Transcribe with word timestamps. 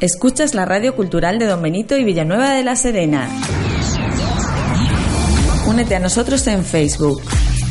Escuchas 0.00 0.54
la 0.54 0.64
radio 0.64 0.94
cultural 0.94 1.40
de 1.40 1.46
Don 1.46 1.60
Benito 1.60 1.96
y 1.96 2.04
Villanueva 2.04 2.52
de 2.52 2.62
la 2.62 2.76
Serena. 2.76 3.28
Únete 5.66 5.96
a 5.96 5.98
nosotros 5.98 6.46
en 6.46 6.64
Facebook 6.64 7.20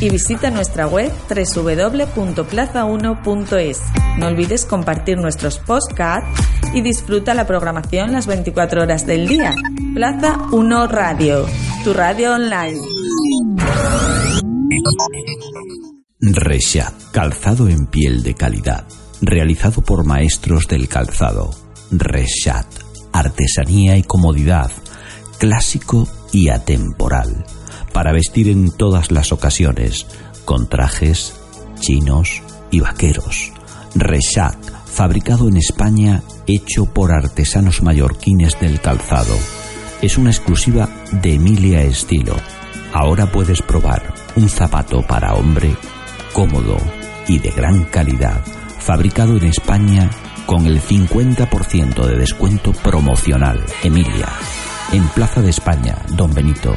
y 0.01 0.09
visita 0.09 0.51
nuestra 0.51 0.87
web 0.87 1.09
www.plaza1.es. 1.29 3.81
No 4.19 4.27
olvides 4.27 4.65
compartir 4.65 5.17
nuestros 5.17 5.59
podcasts 5.59 6.43
y 6.73 6.81
disfruta 6.81 7.33
la 7.33 7.47
programación 7.47 8.11
las 8.11 8.27
24 8.27 8.81
horas 8.81 9.07
del 9.07 9.29
día. 9.29 9.55
Plaza 9.93 10.49
1 10.51 10.87
Radio, 10.87 11.45
tu 11.85 11.93
radio 11.93 12.33
online. 12.33 12.81
Reshat, 16.19 16.93
calzado 17.13 17.69
en 17.69 17.87
piel 17.87 18.21
de 18.21 18.33
calidad, 18.33 18.85
realizado 19.21 19.81
por 19.81 20.05
maestros 20.05 20.67
del 20.67 20.89
calzado. 20.89 21.66
Reshat, 21.91 22.67
artesanía 23.13 23.97
y 23.97 24.03
comodidad, 24.03 24.71
clásico 25.37 26.07
y 26.31 26.49
atemporal, 26.49 27.45
para 27.93 28.11
vestir 28.11 28.49
en 28.49 28.71
todas 28.71 29.11
las 29.11 29.31
ocasiones, 29.31 30.05
con 30.43 30.67
trajes, 30.67 31.33
chinos 31.79 32.41
y 32.71 32.81
vaqueros. 32.81 33.51
Reshat, 33.95 34.57
fabricado 34.85 35.47
en 35.47 35.57
España, 35.57 36.23
hecho 36.45 36.85
por 36.85 37.11
artesanos 37.11 37.81
mallorquines 37.81 38.59
del 38.59 38.81
calzado. 38.81 39.35
Es 40.01 40.17
una 40.17 40.31
exclusiva 40.31 40.89
de 41.11 41.35
Emilia 41.35 41.81
Estilo. 41.83 42.35
Ahora 42.93 43.31
puedes 43.31 43.61
probar 43.61 44.13
un 44.35 44.49
zapato 44.49 45.01
para 45.07 45.35
hombre 45.35 45.75
cómodo 46.33 46.77
y 47.27 47.39
de 47.39 47.49
gran 47.51 47.85
calidad, 47.85 48.41
fabricado 48.79 49.37
en 49.37 49.45
España 49.45 50.09
con 50.47 50.65
el 50.65 50.81
50% 50.81 52.05
de 52.05 52.17
descuento 52.17 52.71
promocional. 52.71 53.63
Emilia, 53.83 54.29
en 54.93 55.07
Plaza 55.09 55.41
de 55.41 55.51
España, 55.51 55.95
Don 56.15 56.33
Benito. 56.33 56.73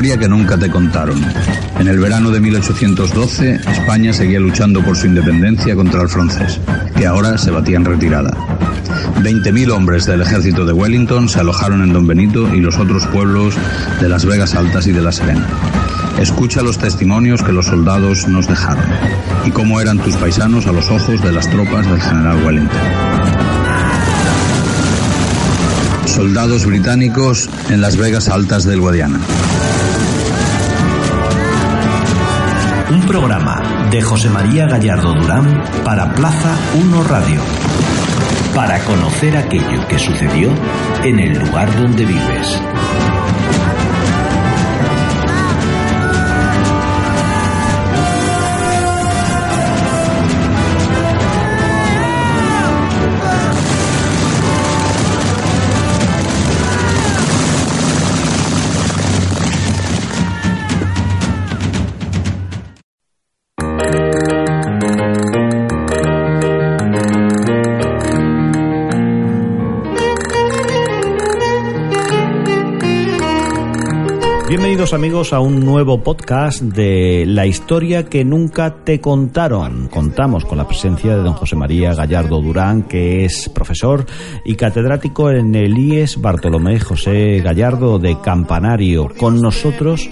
Historia 0.00 0.16
que 0.16 0.30
nunca 0.30 0.56
te 0.56 0.70
contaron. 0.70 1.22
En 1.78 1.86
el 1.86 1.98
verano 1.98 2.30
de 2.30 2.40
1812, 2.40 3.56
España 3.70 4.14
seguía 4.14 4.40
luchando 4.40 4.82
por 4.82 4.96
su 4.96 5.06
independencia 5.06 5.76
contra 5.76 6.00
el 6.00 6.08
francés, 6.08 6.58
que 6.96 7.06
ahora 7.06 7.36
se 7.36 7.50
batía 7.50 7.76
en 7.76 7.84
retirada. 7.84 8.30
20.000 9.18 9.70
hombres 9.70 10.06
del 10.06 10.22
ejército 10.22 10.64
de 10.64 10.72
Wellington 10.72 11.28
se 11.28 11.40
alojaron 11.40 11.82
en 11.82 11.92
Don 11.92 12.06
Benito 12.06 12.48
y 12.54 12.60
los 12.60 12.78
otros 12.78 13.06
pueblos 13.08 13.56
de 14.00 14.08
las 14.08 14.24
Vegas 14.24 14.54
Altas 14.54 14.86
y 14.86 14.92
de 14.92 15.02
La 15.02 15.12
Serena. 15.12 15.46
Escucha 16.18 16.62
los 16.62 16.78
testimonios 16.78 17.42
que 17.42 17.52
los 17.52 17.66
soldados 17.66 18.26
nos 18.26 18.48
dejaron 18.48 18.86
y 19.44 19.50
cómo 19.50 19.82
eran 19.82 19.98
tus 19.98 20.16
paisanos 20.16 20.66
a 20.66 20.72
los 20.72 20.90
ojos 20.90 21.20
de 21.22 21.32
las 21.32 21.50
tropas 21.50 21.86
del 21.86 22.00
general 22.00 22.42
Wellington. 22.46 22.80
Soldados 26.06 26.64
británicos 26.64 27.50
en 27.68 27.82
las 27.82 27.98
Vegas 27.98 28.30
Altas 28.30 28.64
del 28.64 28.80
Guadiana. 28.80 29.20
Un 32.90 33.02
programa 33.02 33.88
de 33.92 34.02
José 34.02 34.28
María 34.28 34.66
Gallardo 34.66 35.14
Durán 35.14 35.62
para 35.84 36.12
Plaza 36.12 36.56
1 36.74 37.04
Radio. 37.04 37.40
Para 38.52 38.80
conocer 38.84 39.36
aquello 39.36 39.86
que 39.86 39.96
sucedió 39.96 40.50
en 41.04 41.20
el 41.20 41.38
lugar 41.38 41.72
donde 41.76 42.04
vives. 42.04 42.60
Bienvenidos 74.50 74.94
amigos 74.94 75.32
a 75.32 75.38
un 75.38 75.64
nuevo 75.64 76.02
podcast 76.02 76.60
de 76.60 77.24
La 77.24 77.46
historia 77.46 78.06
que 78.06 78.24
nunca 78.24 78.82
te 78.82 79.00
contaron. 79.00 79.86
Contamos 79.86 80.44
con 80.44 80.58
la 80.58 80.66
presencia 80.66 81.16
de 81.16 81.22
don 81.22 81.34
José 81.34 81.54
María 81.54 81.94
Gallardo 81.94 82.42
Durán, 82.42 82.82
que 82.82 83.24
es 83.24 83.48
profesor 83.48 84.06
y 84.44 84.56
catedrático 84.56 85.30
en 85.30 85.54
el 85.54 85.78
IES 85.78 86.20
Bartolomé 86.20 86.80
José 86.80 87.40
Gallardo 87.44 88.00
de 88.00 88.20
Campanario. 88.20 89.10
Con 89.16 89.40
nosotros 89.40 90.10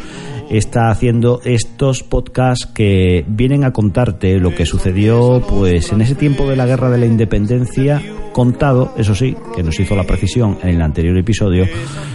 está 0.50 0.90
haciendo 0.90 1.40
estos 1.44 2.04
podcasts 2.04 2.66
que 2.66 3.24
vienen 3.26 3.64
a 3.64 3.72
contarte 3.72 4.38
lo 4.38 4.54
que 4.54 4.66
sucedió 4.66 5.42
pues 5.48 5.90
en 5.90 6.00
ese 6.00 6.14
tiempo 6.14 6.48
de 6.48 6.54
la 6.54 6.66
guerra 6.66 6.90
de 6.90 6.98
la 6.98 7.06
independencia 7.06 8.00
contado, 8.32 8.94
eso 8.96 9.16
sí, 9.16 9.34
que 9.56 9.64
nos 9.64 9.80
hizo 9.80 9.96
la 9.96 10.04
precisión 10.04 10.58
en 10.62 10.68
el 10.68 10.82
anterior 10.82 11.18
episodio, 11.18 11.66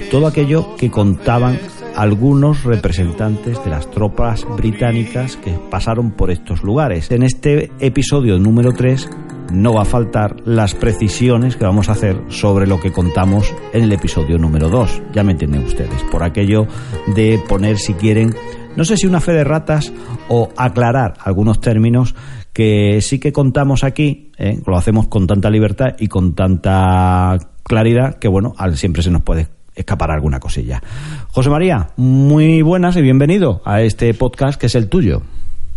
todo 0.09 0.25
aquello 0.25 0.77
que 0.77 0.89
contaban 0.89 1.59
algunos 1.95 2.63
representantes 2.63 3.63
de 3.63 3.69
las 3.69 3.89
tropas 3.91 4.45
británicas 4.57 5.37
que 5.37 5.51
pasaron 5.69 6.11
por 6.11 6.31
estos 6.31 6.63
lugares. 6.63 7.11
En 7.11 7.23
este 7.23 7.71
episodio 7.79 8.39
número 8.39 8.71
3 8.73 9.09
no 9.53 9.73
va 9.73 9.83
a 9.83 9.85
faltar 9.85 10.35
las 10.45 10.73
precisiones 10.73 11.55
que 11.55 11.65
vamos 11.65 11.89
a 11.89 11.93
hacer 11.93 12.19
sobre 12.29 12.67
lo 12.67 12.79
que 12.79 12.91
contamos 12.91 13.53
en 13.73 13.83
el 13.83 13.91
episodio 13.91 14.37
número 14.37 14.69
2. 14.69 15.03
Ya 15.13 15.23
me 15.23 15.33
entienden 15.33 15.63
ustedes, 15.63 16.03
por 16.11 16.23
aquello 16.23 16.67
de 17.15 17.41
poner, 17.47 17.77
si 17.77 17.93
quieren, 17.93 18.33
no 18.75 18.85
sé 18.85 18.97
si 18.97 19.05
una 19.05 19.21
fe 19.21 19.33
de 19.33 19.43
ratas 19.43 19.93
o 20.29 20.49
aclarar 20.57 21.13
algunos 21.19 21.61
términos 21.61 22.15
que 22.53 23.01
sí 23.01 23.19
que 23.19 23.31
contamos 23.31 23.83
aquí, 23.83 24.31
¿eh? 24.37 24.59
lo 24.65 24.77
hacemos 24.77 25.07
con 25.07 25.27
tanta 25.27 25.49
libertad 25.49 25.95
y 25.99 26.07
con 26.07 26.33
tanta 26.35 27.37
claridad 27.63 28.19
que, 28.19 28.27
bueno, 28.27 28.53
siempre 28.75 29.01
se 29.01 29.11
nos 29.11 29.23
puede 29.23 29.47
escapar 29.75 30.11
alguna 30.11 30.39
cosilla. 30.39 30.81
José 31.29 31.49
María, 31.49 31.89
muy 31.97 32.61
buenas 32.61 32.95
y 32.95 33.01
bienvenido 33.01 33.61
a 33.65 33.81
este 33.81 34.13
podcast 34.13 34.59
que 34.59 34.67
es 34.67 34.75
el 34.75 34.89
tuyo. 34.89 35.23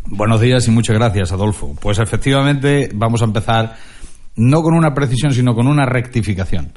Buenos 0.06 0.40
días 0.40 0.66
y 0.68 0.70
muchas 0.70 0.96
gracias, 0.96 1.32
Adolfo. 1.32 1.74
Pues 1.80 1.98
efectivamente 1.98 2.90
vamos 2.94 3.22
a 3.22 3.24
empezar 3.24 3.76
no 4.36 4.62
con 4.62 4.74
una 4.74 4.94
precisión, 4.94 5.32
sino 5.32 5.54
con 5.54 5.66
una 5.66 5.86
rectificación. 5.86 6.72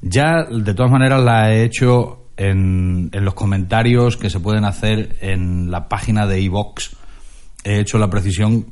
Ya, 0.00 0.44
de 0.44 0.74
todas 0.74 0.92
maneras, 0.92 1.22
la 1.22 1.52
he 1.52 1.64
hecho 1.64 2.26
en, 2.36 3.10
en 3.12 3.24
los 3.24 3.34
comentarios 3.34 4.16
que 4.16 4.30
se 4.30 4.40
pueden 4.40 4.64
hacer 4.64 5.16
en 5.20 5.70
la 5.70 5.88
página 5.88 6.26
de 6.26 6.40
iVox. 6.42 6.96
He 7.64 7.80
hecho 7.80 7.98
la 7.98 8.10
precisión 8.10 8.66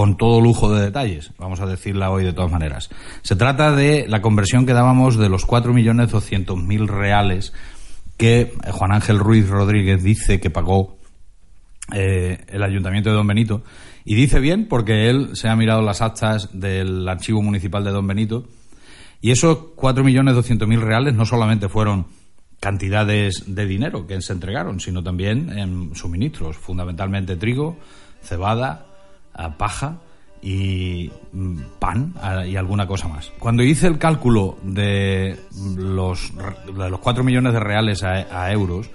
con 0.00 0.16
todo 0.16 0.40
lujo 0.40 0.72
de 0.72 0.80
detalles, 0.80 1.30
vamos 1.36 1.60
a 1.60 1.66
decirla 1.66 2.10
hoy 2.10 2.24
de 2.24 2.32
todas 2.32 2.50
maneras. 2.50 2.88
Se 3.20 3.36
trata 3.36 3.76
de 3.76 4.08
la 4.08 4.22
conversión 4.22 4.64
que 4.64 4.72
dábamos 4.72 5.18
de 5.18 5.28
los 5.28 5.46
4.200.000 5.46 6.86
reales 6.86 7.52
que 8.16 8.54
Juan 8.70 8.92
Ángel 8.92 9.18
Ruiz 9.18 9.46
Rodríguez 9.46 10.02
dice 10.02 10.40
que 10.40 10.48
pagó 10.48 10.96
eh, 11.92 12.46
el 12.48 12.62
Ayuntamiento 12.62 13.10
de 13.10 13.16
Don 13.16 13.26
Benito. 13.26 13.62
Y 14.06 14.14
dice 14.14 14.40
bien 14.40 14.68
porque 14.68 15.10
él 15.10 15.36
se 15.36 15.50
ha 15.50 15.56
mirado 15.56 15.82
las 15.82 16.00
actas 16.00 16.48
del 16.58 17.06
Archivo 17.06 17.42
Municipal 17.42 17.84
de 17.84 17.90
Don 17.90 18.06
Benito 18.06 18.46
y 19.20 19.32
esos 19.32 19.58
4.200.000 19.76 20.80
reales 20.80 21.12
no 21.12 21.26
solamente 21.26 21.68
fueron 21.68 22.06
cantidades 22.58 23.44
de 23.54 23.66
dinero 23.66 24.06
que 24.06 24.22
se 24.22 24.32
entregaron, 24.32 24.80
sino 24.80 25.02
también 25.02 25.50
en 25.58 25.94
suministros, 25.94 26.56
fundamentalmente 26.56 27.36
trigo, 27.36 27.76
cebada, 28.22 28.86
paja 29.56 29.98
y 30.42 31.10
mm, 31.32 31.56
pan 31.78 32.14
y 32.46 32.56
alguna 32.56 32.86
cosa 32.86 33.08
más. 33.08 33.30
Cuando 33.38 33.62
hice 33.62 33.86
el 33.86 33.98
cálculo 33.98 34.56
de 34.62 35.38
los, 35.76 36.32
de 36.34 36.90
los 36.90 37.00
4 37.00 37.24
millones 37.24 37.52
de 37.52 37.60
reales 37.60 38.02
a, 38.02 38.52
euros, 38.52 38.90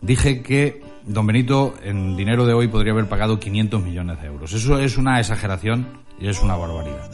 dije 0.00 0.42
que 0.42 0.82
don 1.06 1.26
Benito 1.26 1.74
en 1.82 2.16
dinero 2.16 2.46
de 2.46 2.54
hoy 2.54 2.68
podría 2.68 2.92
haber 2.92 3.08
pagado 3.08 3.40
500 3.40 3.82
millones 3.82 4.20
de 4.20 4.28
euros. 4.28 4.52
Eso 4.52 4.78
es 4.78 4.96
una 4.98 5.18
exageración 5.18 5.86
y 6.20 6.28
es 6.28 6.42
una 6.42 6.56
barbaridad. 6.56 7.10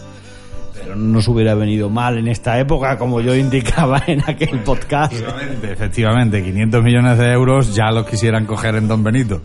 Pero 0.74 0.94
no 0.94 1.14
nos 1.14 1.26
hubiera 1.28 1.54
venido 1.54 1.90
mal 1.90 2.18
en 2.18 2.28
esta 2.28 2.58
época, 2.58 2.98
como 2.98 3.20
yo 3.20 3.34
indicaba 3.34 4.02
en 4.06 4.22
aquel 4.26 4.60
podcast. 4.60 5.12
Efectivamente, 5.12 5.72
efectivamente 5.72 6.44
500 6.44 6.84
millones 6.84 7.18
de 7.18 7.32
euros 7.32 7.74
ya 7.74 7.90
los 7.90 8.06
quisieran 8.06 8.46
coger 8.46 8.76
en 8.76 8.88
don 8.88 9.02
Benito. 9.02 9.40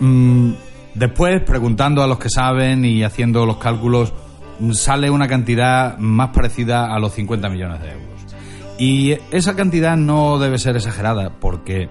Mm, 0.00 0.52
Después, 0.94 1.40
preguntando 1.42 2.02
a 2.02 2.06
los 2.06 2.18
que 2.18 2.28
saben 2.28 2.84
y 2.84 3.04
haciendo 3.04 3.46
los 3.46 3.58
cálculos, 3.58 4.12
sale 4.72 5.10
una 5.10 5.28
cantidad 5.28 5.96
más 5.98 6.30
parecida 6.30 6.94
a 6.94 6.98
los 6.98 7.12
50 7.14 7.48
millones 7.48 7.80
de 7.80 7.92
euros. 7.92 8.10
Y 8.78 9.16
esa 9.30 9.54
cantidad 9.56 9.96
no 9.96 10.38
debe 10.38 10.58
ser 10.58 10.76
exagerada 10.76 11.30
porque 11.38 11.90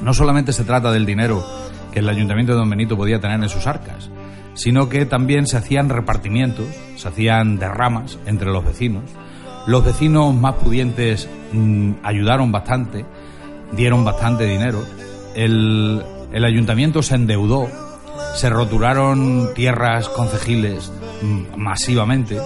no 0.00 0.14
solamente 0.14 0.52
se 0.52 0.64
trata 0.64 0.92
del 0.92 1.06
dinero 1.06 1.44
que 1.92 1.98
el 2.00 2.08
ayuntamiento 2.08 2.52
de 2.52 2.58
Don 2.58 2.70
Benito 2.70 2.96
podía 2.96 3.20
tener 3.20 3.42
en 3.42 3.48
sus 3.48 3.66
arcas, 3.66 4.10
sino 4.54 4.88
que 4.88 5.06
también 5.06 5.46
se 5.46 5.56
hacían 5.56 5.88
repartimientos, 5.88 6.66
se 6.96 7.08
hacían 7.08 7.58
derramas 7.58 8.18
entre 8.26 8.50
los 8.50 8.64
vecinos. 8.64 9.04
Los 9.66 9.84
vecinos 9.84 10.34
más 10.34 10.54
pudientes 10.54 11.28
mm, 11.52 11.92
ayudaron 12.02 12.52
bastante, 12.52 13.04
dieron 13.72 14.04
bastante 14.04 14.44
dinero. 14.44 14.82
El, 15.34 16.02
el 16.32 16.44
ayuntamiento 16.44 17.02
se 17.02 17.16
endeudó, 17.16 17.68
se 18.34 18.50
roturaron 18.50 19.54
tierras 19.54 20.08
concejiles 20.08 20.92
mm, 21.22 21.56
masivamente 21.56 22.38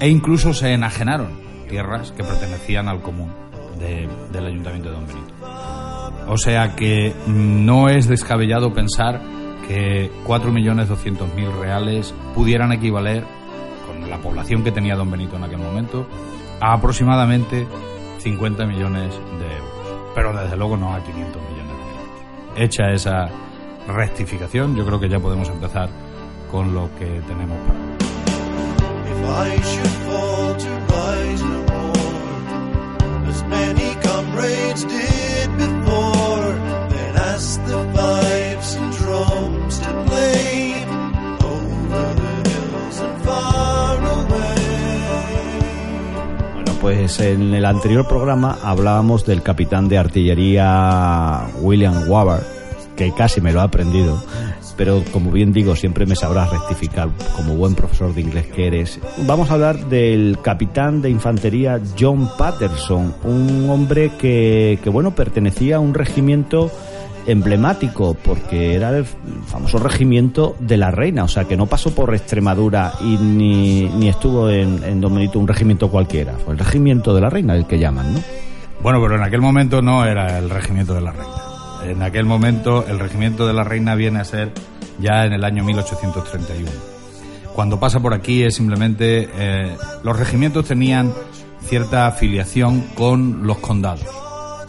e 0.00 0.08
incluso 0.08 0.52
se 0.54 0.72
enajenaron 0.72 1.30
tierras 1.68 2.12
que 2.12 2.24
pertenecían 2.24 2.88
al 2.88 3.02
común 3.02 3.32
del 3.78 4.46
ayuntamiento 4.46 4.88
de 4.88 4.94
Don 4.94 5.06
Benito. 5.06 5.34
O 6.26 6.36
sea 6.36 6.74
que 6.74 7.14
mm, 7.26 7.64
no 7.64 7.88
es 7.88 8.08
descabellado 8.08 8.72
pensar 8.72 9.20
que 9.66 10.10
4.200.000 10.26 11.60
reales 11.60 12.14
pudieran 12.34 12.72
equivaler, 12.72 13.24
con 13.86 14.08
la 14.08 14.18
población 14.18 14.64
que 14.64 14.72
tenía 14.72 14.96
Don 14.96 15.10
Benito 15.10 15.36
en 15.36 15.44
aquel 15.44 15.58
momento, 15.58 16.06
a 16.60 16.72
aproximadamente 16.72 17.66
50 18.18 18.66
millones 18.66 19.12
de 19.38 19.56
euros. 19.56 20.12
Pero 20.14 20.36
desde 20.36 20.56
luego 20.56 20.76
no 20.76 20.94
a 20.94 21.02
500 21.02 21.42
millones 21.42 21.66
de 21.66 21.90
euros. 21.90 22.56
Hecha 22.56 22.90
esa 22.90 23.28
rectificación, 23.88 24.76
yo 24.76 24.86
creo 24.86 25.00
que 25.00 25.08
ya 25.08 25.18
podemos 25.18 25.48
empezar 25.48 25.88
con 26.50 26.74
lo 26.74 26.88
que 26.98 27.06
tenemos 27.26 27.58
para 27.66 27.78
Bueno, 46.54 46.72
pues 46.80 47.20
en 47.20 47.54
el 47.54 47.64
anterior 47.64 48.06
programa 48.06 48.58
hablábamos 48.62 49.24
del 49.24 49.42
capitán 49.42 49.88
de 49.88 49.98
artillería 49.98 51.48
William 51.60 52.08
Waver, 52.08 52.57
que 52.98 53.12
casi 53.12 53.40
me 53.40 53.52
lo 53.52 53.60
ha 53.60 53.64
aprendido, 53.64 54.20
pero 54.76 55.04
como 55.12 55.30
bien 55.30 55.52
digo, 55.52 55.76
siempre 55.76 56.04
me 56.04 56.16
sabrás 56.16 56.50
rectificar 56.50 57.08
como 57.36 57.54
buen 57.54 57.76
profesor 57.76 58.12
de 58.12 58.22
inglés 58.22 58.46
que 58.48 58.66
eres. 58.66 58.98
Vamos 59.18 59.50
a 59.50 59.54
hablar 59.54 59.86
del 59.86 60.36
capitán 60.42 61.00
de 61.00 61.08
infantería 61.08 61.80
John 61.98 62.28
Patterson, 62.36 63.14
un 63.22 63.70
hombre 63.70 64.10
que, 64.18 64.80
que 64.82 64.90
bueno, 64.90 65.12
pertenecía 65.12 65.76
a 65.76 65.80
un 65.80 65.94
regimiento 65.94 66.72
emblemático 67.28 68.14
porque 68.14 68.74
era 68.74 68.96
el 68.96 69.04
famoso 69.46 69.78
regimiento 69.78 70.56
de 70.58 70.76
la 70.76 70.90
reina, 70.90 71.22
o 71.22 71.28
sea 71.28 71.44
que 71.44 71.56
no 71.56 71.66
pasó 71.66 71.94
por 71.94 72.12
Extremadura 72.14 72.94
y 73.00 73.16
ni, 73.16 73.84
ni 73.84 74.08
estuvo 74.08 74.50
en, 74.50 74.82
en 74.82 75.04
un 75.04 75.46
regimiento 75.46 75.88
cualquiera, 75.88 76.32
fue 76.44 76.54
el 76.54 76.58
regimiento 76.58 77.14
de 77.14 77.20
la 77.20 77.30
reina 77.30 77.54
el 77.54 77.66
que 77.66 77.78
llaman, 77.78 78.14
¿no? 78.14 78.20
Bueno, 78.82 79.00
pero 79.00 79.16
en 79.16 79.22
aquel 79.22 79.40
momento 79.40 79.82
no 79.82 80.04
era 80.04 80.38
el 80.38 80.50
regimiento 80.50 80.94
de 80.94 81.00
la 81.00 81.12
reina. 81.12 81.47
En 81.84 82.02
aquel 82.02 82.26
momento 82.26 82.86
el 82.86 82.98
regimiento 82.98 83.46
de 83.46 83.52
la 83.52 83.64
reina 83.64 83.94
viene 83.94 84.20
a 84.20 84.24
ser 84.24 84.52
ya 84.98 85.24
en 85.24 85.32
el 85.32 85.44
año 85.44 85.64
1831. 85.64 86.70
Cuando 87.54 87.80
pasa 87.80 88.00
por 88.00 88.14
aquí 88.14 88.42
es 88.42 88.54
simplemente 88.54 89.28
eh, 89.34 89.76
los 90.02 90.18
regimientos 90.18 90.66
tenían 90.66 91.12
cierta 91.62 92.06
afiliación 92.06 92.82
con 92.94 93.46
los 93.46 93.58
condados. 93.58 94.06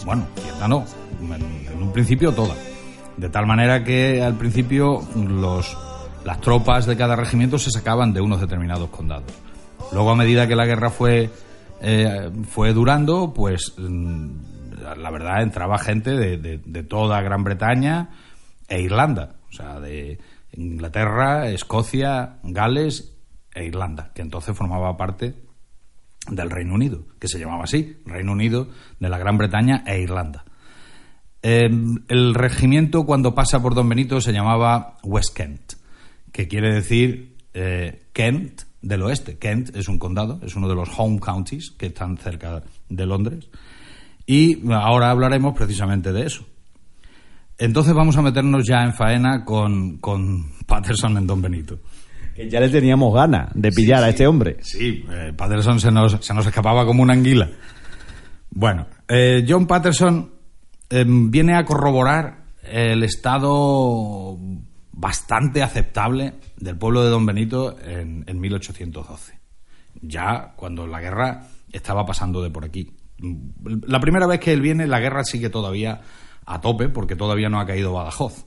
Bueno, 0.05 0.27
cierta 0.41 0.67
no, 0.67 0.85
en, 1.21 1.81
un 1.81 1.91
principio 1.91 2.31
toda. 2.31 2.55
De 3.17 3.29
tal 3.29 3.45
manera 3.45 3.83
que 3.83 4.23
al 4.23 4.35
principio 4.35 5.03
los, 5.15 5.77
las 6.25 6.41
tropas 6.41 6.85
de 6.85 6.95
cada 6.95 7.15
regimiento 7.15 7.59
se 7.59 7.69
sacaban 7.71 8.13
de 8.13 8.21
unos 8.21 8.39
determinados 8.41 8.89
condados. 8.89 9.31
Luego 9.91 10.11
a 10.11 10.15
medida 10.15 10.47
que 10.47 10.55
la 10.55 10.65
guerra 10.65 10.89
fue, 10.89 11.29
eh, 11.81 12.29
fue 12.49 12.73
durando, 12.73 13.33
pues 13.33 13.73
mm, 13.77 14.29
la 14.95 15.11
verdad 15.11 15.41
entraba 15.41 15.77
gente 15.77 16.11
de, 16.11 16.83
toda 16.83 17.21
Gran 17.21 17.43
Bretaña 17.43 18.09
e 18.67 18.81
Irlanda, 18.81 19.35
o 19.49 19.53
sea, 19.53 19.79
de 19.79 20.19
Inglaterra, 20.53 21.49
Escocia, 21.49 22.39
Gales 22.43 23.17
e 23.53 23.65
Irlanda, 23.65 24.11
que 24.13 24.21
entonces 24.21 24.55
formaba 24.55 24.95
parte 24.97 25.35
del 26.29 26.49
Reino 26.49 26.73
Unido, 26.73 27.05
que 27.19 27.27
se 27.27 27.39
llamaba 27.39 27.63
así, 27.63 27.97
Reino 28.05 28.31
Unido 28.31 28.69
de 28.99 29.09
la 29.09 29.17
Gran 29.17 29.37
Bretaña 29.37 29.83
e 29.85 30.01
Irlanda. 30.01 30.45
Eh, 31.41 31.69
el 32.09 32.33
regimiento 32.33 33.05
cuando 33.05 33.33
pasa 33.33 33.61
por 33.61 33.73
Don 33.73 33.87
Benito 33.87 34.19
se 34.19 34.33
llamaba 34.33 34.97
West 35.03 35.35
Kent, 35.35 35.73
que 36.31 36.47
quiere 36.47 36.73
decir 36.73 37.37
eh, 37.53 38.07
Kent 38.13 38.63
del 38.81 39.03
oeste. 39.03 39.37
Kent 39.37 39.75
es 39.75 39.87
un 39.87 39.99
condado, 39.99 40.39
es 40.43 40.55
uno 40.55 40.67
de 40.67 40.75
los 40.75 40.89
home 40.97 41.19
counties 41.19 41.71
que 41.71 41.87
están 41.87 42.17
cerca 42.17 42.63
de 42.89 43.05
Londres. 43.05 43.49
Y 44.31 44.61
ahora 44.71 45.09
hablaremos 45.09 45.55
precisamente 45.57 46.13
de 46.13 46.27
eso. 46.27 46.45
Entonces 47.57 47.95
vamos 47.95 48.15
a 48.15 48.21
meternos 48.21 48.63
ya 48.63 48.83
en 48.83 48.93
faena 48.93 49.43
con, 49.43 49.97
con 49.97 50.51
Patterson 50.67 51.17
en 51.17 51.25
Don 51.25 51.41
Benito. 51.41 51.79
Que 52.35 52.47
ya 52.47 52.59
le 52.59 52.69
teníamos 52.69 53.11
ganas 53.11 53.49
de 53.55 53.71
pillar 53.71 54.03
a 54.03 54.09
este 54.09 54.27
hombre. 54.27 54.57
Sí, 54.61 55.03
eh, 55.09 55.33
Patterson 55.35 55.79
se 55.79 55.89
nos, 55.89 56.23
se 56.23 56.35
nos 56.35 56.45
escapaba 56.45 56.85
como 56.85 57.01
una 57.01 57.13
anguila. 57.13 57.49
Bueno, 58.51 58.85
eh, 59.07 59.43
John 59.49 59.65
Patterson 59.65 60.31
eh, 60.91 61.05
viene 61.07 61.55
a 61.55 61.65
corroborar 61.65 62.43
el 62.61 63.01
estado 63.01 64.37
bastante 64.91 65.63
aceptable 65.63 66.35
del 66.55 66.77
pueblo 66.77 67.03
de 67.03 67.09
Don 67.09 67.25
Benito 67.25 67.79
en, 67.81 68.25
en 68.27 68.39
1812. 68.39 69.39
Ya 70.03 70.53
cuando 70.55 70.85
la 70.85 71.01
guerra 71.01 71.47
estaba 71.71 72.05
pasando 72.05 72.43
de 72.43 72.51
por 72.51 72.63
aquí. 72.63 72.91
La 73.87 73.99
primera 73.99 74.27
vez 74.27 74.39
que 74.39 74.53
él 74.53 74.61
viene, 74.61 74.87
la 74.87 74.99
guerra 74.99 75.23
sigue 75.23 75.49
todavía 75.49 76.01
a 76.45 76.61
tope 76.61 76.89
porque 76.89 77.15
todavía 77.15 77.49
no 77.49 77.59
ha 77.59 77.65
caído 77.65 77.93
Badajoz. 77.93 78.45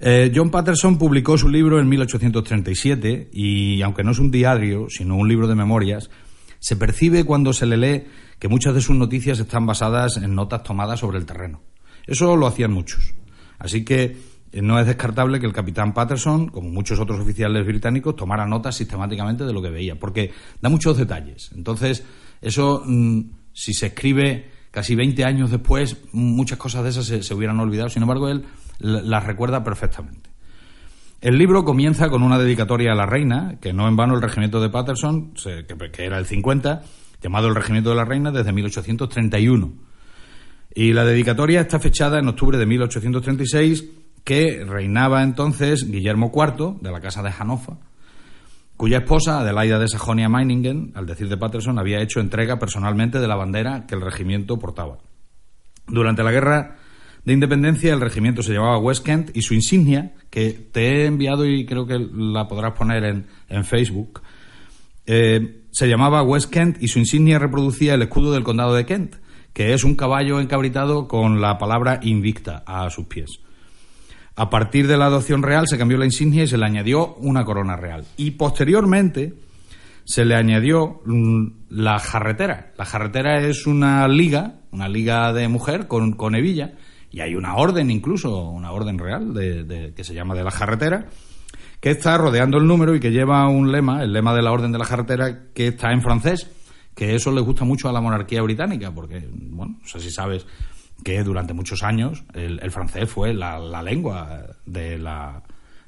Eh, 0.00 0.32
John 0.34 0.50
Patterson 0.50 0.98
publicó 0.98 1.38
su 1.38 1.48
libro 1.48 1.80
en 1.80 1.88
1837 1.88 3.30
y, 3.32 3.80
aunque 3.82 4.02
no 4.02 4.10
es 4.10 4.18
un 4.18 4.30
diario, 4.30 4.86
sino 4.90 5.16
un 5.16 5.28
libro 5.28 5.46
de 5.46 5.54
memorias, 5.54 6.10
se 6.58 6.76
percibe 6.76 7.24
cuando 7.24 7.52
se 7.52 7.66
le 7.66 7.76
lee 7.76 8.04
que 8.38 8.48
muchas 8.48 8.74
de 8.74 8.80
sus 8.80 8.96
noticias 8.96 9.38
están 9.38 9.66
basadas 9.66 10.16
en 10.16 10.34
notas 10.34 10.62
tomadas 10.62 11.00
sobre 11.00 11.18
el 11.18 11.26
terreno. 11.26 11.62
Eso 12.06 12.36
lo 12.36 12.46
hacían 12.46 12.72
muchos. 12.72 13.14
Así 13.58 13.84
que 13.84 14.16
eh, 14.52 14.62
no 14.62 14.78
es 14.78 14.86
descartable 14.86 15.40
que 15.40 15.46
el 15.46 15.52
capitán 15.52 15.94
Patterson, 15.94 16.48
como 16.48 16.68
muchos 16.68 17.00
otros 17.00 17.20
oficiales 17.20 17.64
británicos, 17.64 18.16
tomara 18.16 18.46
notas 18.46 18.76
sistemáticamente 18.76 19.44
de 19.44 19.52
lo 19.52 19.62
que 19.62 19.70
veía, 19.70 19.98
porque 19.98 20.32
da 20.60 20.68
muchos 20.68 20.96
detalles. 20.96 21.50
Entonces, 21.54 22.04
eso, 22.44 22.82
mm, 22.86 23.20
si 23.52 23.72
se 23.74 23.86
escribe 23.86 24.50
casi 24.70 24.94
20 24.94 25.24
años 25.24 25.50
después, 25.50 25.96
muchas 26.12 26.58
cosas 26.58 26.82
de 26.84 26.90
esas 26.90 27.06
se, 27.06 27.34
hubieran 27.34 27.58
olvidado. 27.60 27.88
Sin 27.88 28.02
embargo, 28.02 28.28
él 28.28 28.44
la- 28.78 29.02
las 29.02 29.24
recuerda 29.24 29.62
perfectamente. 29.62 30.30
El 31.20 31.38
libro 31.38 31.64
comienza 31.64 32.10
con 32.10 32.22
una 32.22 32.38
dedicatoria 32.38 32.92
a 32.92 32.94
la 32.94 33.06
reina, 33.06 33.56
que 33.60 33.72
no 33.72 33.88
en 33.88 33.96
vano 33.96 34.14
el 34.14 34.20
regimiento 34.22 34.60
de 34.60 34.68
Patterson, 34.68 35.32
que 35.34 36.04
era 36.04 36.18
el 36.18 36.26
50, 36.26 36.82
llamado 37.22 37.48
el 37.48 37.54
regimiento 37.54 37.90
de 37.90 37.96
la 37.96 38.04
reina 38.04 38.30
desde 38.30 38.52
1831. 38.52 39.72
Y 40.74 40.92
la 40.92 41.04
dedicatoria 41.04 41.62
está 41.62 41.78
fechada 41.78 42.18
en 42.18 42.28
octubre 42.28 42.58
de 42.58 42.66
1836, 42.66 43.84
que 44.24 44.64
reinaba 44.66 45.22
entonces 45.22 45.90
Guillermo 45.90 46.30
IV 46.34 46.78
de 46.82 46.90
la 46.90 47.00
Casa 47.00 47.22
de 47.22 47.30
Hannover, 47.30 47.76
cuya 48.76 48.98
esposa, 48.98 49.40
Adelaida 49.40 49.78
de 49.78 49.88
Sajonia-Meiningen, 49.88 50.92
al 50.94 51.06
decir 51.06 51.28
de 51.28 51.36
Patterson, 51.36 51.78
había 51.78 52.00
hecho 52.00 52.20
entrega 52.20 52.58
personalmente 52.58 53.20
de 53.20 53.28
la 53.28 53.36
bandera 53.36 53.86
que 53.86 53.94
el 53.94 54.00
regimiento 54.00 54.58
portaba. 54.58 54.98
Durante 55.86 56.22
la 56.22 56.32
guerra 56.32 56.76
de 57.24 57.32
independencia, 57.32 57.94
el 57.94 58.00
regimiento 58.00 58.42
se 58.42 58.52
llamaba 58.52 58.78
West 58.78 59.04
Kent 59.04 59.36
y 59.36 59.42
su 59.42 59.54
insignia, 59.54 60.14
que 60.30 60.52
te 60.52 60.88
he 60.88 61.06
enviado 61.06 61.46
y 61.46 61.64
creo 61.66 61.86
que 61.86 61.98
la 61.98 62.48
podrás 62.48 62.72
poner 62.72 63.04
en, 63.04 63.26
en 63.48 63.64
Facebook, 63.64 64.20
eh, 65.06 65.64
se 65.70 65.88
llamaba 65.88 66.22
West 66.22 66.50
Kent 66.50 66.82
y 66.82 66.88
su 66.88 66.98
insignia 66.98 67.38
reproducía 67.38 67.94
el 67.94 68.02
escudo 68.02 68.32
del 68.32 68.44
condado 68.44 68.74
de 68.74 68.86
Kent, 68.86 69.16
que 69.52 69.74
es 69.74 69.84
un 69.84 69.96
caballo 69.96 70.40
encabritado 70.40 71.08
con 71.08 71.40
la 71.40 71.58
palabra 71.58 72.00
invicta 72.02 72.62
a 72.66 72.88
sus 72.90 73.06
pies. 73.06 73.40
A 74.36 74.50
partir 74.50 74.88
de 74.88 74.96
la 74.96 75.06
adopción 75.06 75.42
real 75.42 75.66
se 75.68 75.78
cambió 75.78 75.96
la 75.96 76.06
insignia 76.06 76.42
y 76.42 76.48
se 76.48 76.58
le 76.58 76.66
añadió 76.66 77.14
una 77.14 77.44
corona 77.44 77.76
real. 77.76 78.04
Y 78.16 78.32
posteriormente 78.32 79.34
se 80.04 80.24
le 80.24 80.34
añadió 80.34 81.00
mm, 81.04 81.46
la 81.70 81.98
jarretera. 81.98 82.72
La 82.76 82.84
jarretera 82.84 83.40
es 83.46 83.66
una 83.66 84.06
liga, 84.08 84.60
una 84.72 84.88
liga 84.88 85.32
de 85.32 85.48
mujer 85.48 85.86
con, 85.86 86.12
con 86.12 86.34
hebilla, 86.34 86.74
y 87.14 87.20
hay 87.20 87.36
una 87.36 87.54
orden 87.54 87.90
incluso, 87.90 88.50
una 88.50 88.72
orden 88.72 88.98
real 88.98 89.32
de, 89.32 89.92
que 89.94 90.02
se 90.02 90.14
llama 90.14 90.34
de 90.34 90.42
la 90.42 90.50
jarretera, 90.50 91.06
que 91.80 91.90
está 91.90 92.18
rodeando 92.18 92.58
el 92.58 92.66
número 92.66 92.94
y 92.96 92.98
que 92.98 93.12
lleva 93.12 93.48
un 93.48 93.70
lema, 93.70 94.02
el 94.02 94.12
lema 94.12 94.34
de 94.34 94.42
la 94.42 94.50
Orden 94.50 94.72
de 94.72 94.78
la 94.78 94.84
Carretera, 94.86 95.52
que 95.54 95.68
está 95.68 95.92
en 95.92 96.02
francés, 96.02 96.50
que 96.94 97.14
eso 97.14 97.30
le 97.30 97.40
gusta 97.40 97.64
mucho 97.64 97.88
a 97.88 97.92
la 97.92 98.00
monarquía 98.00 98.42
británica, 98.42 98.90
porque, 98.90 99.28
bueno, 99.30 99.76
no 99.80 99.86
sé 99.86 100.00
si 100.00 100.10
sabes 100.10 100.44
que 101.04 101.22
durante 101.22 101.52
muchos 101.54 101.82
años 101.82 102.24
el, 102.34 102.70
francés 102.70 103.08
fue 103.08 103.32
la, 103.34 103.82
lengua 103.82 104.42
de, 104.66 104.98
la, 104.98 105.42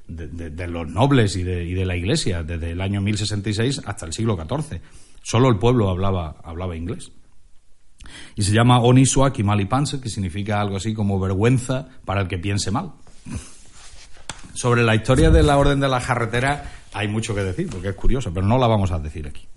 de, 0.07 0.67
los 0.67 0.87
nobles 0.89 1.35
y 1.35 1.43
de, 1.43 1.65
y 1.65 1.73
de 1.73 1.85
la 1.85 1.97
Iglesia, 1.97 2.43
desde 2.43 2.71
el 2.71 2.81
año 2.81 3.01
1066 3.01 3.81
hasta 3.85 4.05
el 4.05 4.13
siglo 4.13 4.37
XIV. 4.37 4.79
Solo 5.21 5.49
el 5.49 5.57
pueblo 5.57 5.89
hablaba, 5.89 6.37
hablaba 6.43 6.77
inglés. 6.77 7.11
Y 8.35 8.43
se 8.43 8.53
llama 8.53 8.79
Onisua 8.79 9.33
Kimalipanse, 9.33 9.99
que 9.99 10.09
significa 10.09 10.61
algo 10.61 10.77
así 10.77 10.93
como 10.93 11.19
vergüenza 11.19 11.89
para 12.05 12.21
el 12.21 12.27
que 12.27 12.37
piense 12.37 12.71
mal. 12.71 12.93
Sobre 14.53 14.83
la 14.83 14.95
historia 14.95 15.29
de 15.29 15.43
la 15.43 15.57
Orden 15.57 15.79
de 15.79 15.89
la 15.89 15.99
Carretera 15.99 16.71
hay 16.93 17.07
mucho 17.07 17.35
que 17.35 17.43
decir, 17.43 17.69
porque 17.69 17.89
es 17.89 17.95
curioso, 17.95 18.33
pero 18.33 18.45
no 18.45 18.57
la 18.57 18.67
vamos 18.67 18.91
a 18.91 18.99
decir 18.99 19.27
aquí. 19.27 19.47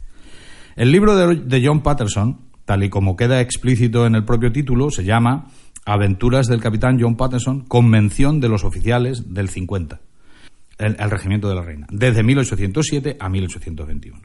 El 0.76 0.92
libro 0.92 1.16
de, 1.16 1.62
John 1.64 1.82
Patterson, 1.82 2.49
tal 2.70 2.84
y 2.84 2.88
como 2.88 3.16
queda 3.16 3.40
explícito 3.40 4.06
en 4.06 4.14
el 4.14 4.24
propio 4.24 4.52
título, 4.52 4.92
se 4.92 5.02
llama 5.02 5.48
Aventuras 5.84 6.46
del 6.46 6.60
capitán 6.60 7.00
John 7.00 7.16
Patterson, 7.16 7.62
Convención 7.62 8.38
de 8.38 8.48
los 8.48 8.62
Oficiales 8.62 9.34
del 9.34 9.48
50, 9.48 10.00
el, 10.78 10.94
el 11.00 11.10
Regimiento 11.10 11.48
de 11.48 11.56
la 11.56 11.62
Reina, 11.62 11.88
desde 11.90 12.22
1807 12.22 13.16
a 13.18 13.28
1821 13.28 14.20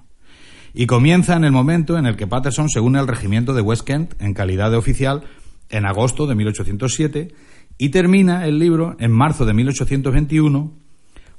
y 0.75 0.85
comienza 0.85 1.35
en 1.35 1.43
el 1.43 1.53
momento 1.53 1.97
en 1.97 2.05
el 2.05 2.15
que 2.15 2.27
Patterson 2.27 2.69
se 2.69 2.81
une 2.81 2.99
al 2.99 3.07
regimiento 3.07 3.55
de 3.55 3.61
West 3.61 3.83
Kent 3.83 4.13
en 4.21 4.35
calidad 4.35 4.69
de 4.69 4.77
oficial 4.77 5.23
en 5.71 5.87
agosto 5.87 6.27
de 6.27 6.35
1807 6.35 7.33
y 7.79 7.89
termina 7.89 8.45
el 8.45 8.59
libro 8.59 8.95
en 8.99 9.11
marzo 9.11 9.47
de 9.47 9.55
1821 9.55 10.71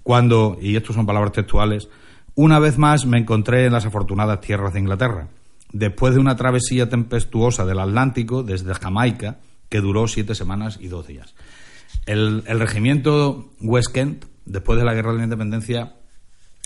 cuando, 0.03 0.59
y 0.61 0.75
estos 0.75 0.97
son 0.97 1.07
palabras 1.07 1.31
textuales, 1.31 1.89
una 2.35 2.59
vez 2.59 2.79
más 2.79 3.07
me 3.07 3.19
encontré 3.19 3.67
en 3.67 3.75
las 3.75 3.87
afortunadas 3.87 4.41
tierras 4.41 4.73
de 4.73 4.81
Inglaterra, 4.81 5.29
después 5.79 6.15
de 6.15 6.21
una 6.21 6.37
travesía 6.37 6.89
tempestuosa 6.89 7.65
del 7.65 7.81
Atlántico 7.81 8.43
desde 8.43 8.75
Jamaica 8.75 9.39
que 9.69 9.81
duró 9.81 10.09
siete 10.09 10.35
semanas 10.35 10.79
y 10.81 10.89
dos 10.89 11.07
días. 11.07 11.35
El, 12.07 12.45
regimiento 12.45 13.51
West 13.61 13.93
Kent, 13.93 14.25
después 14.45 14.79
de 14.79 14.85
la 14.85 14.95
Guerra 14.95 15.13
de 15.13 15.19
la 15.19 15.25
Independencia, 15.25 15.95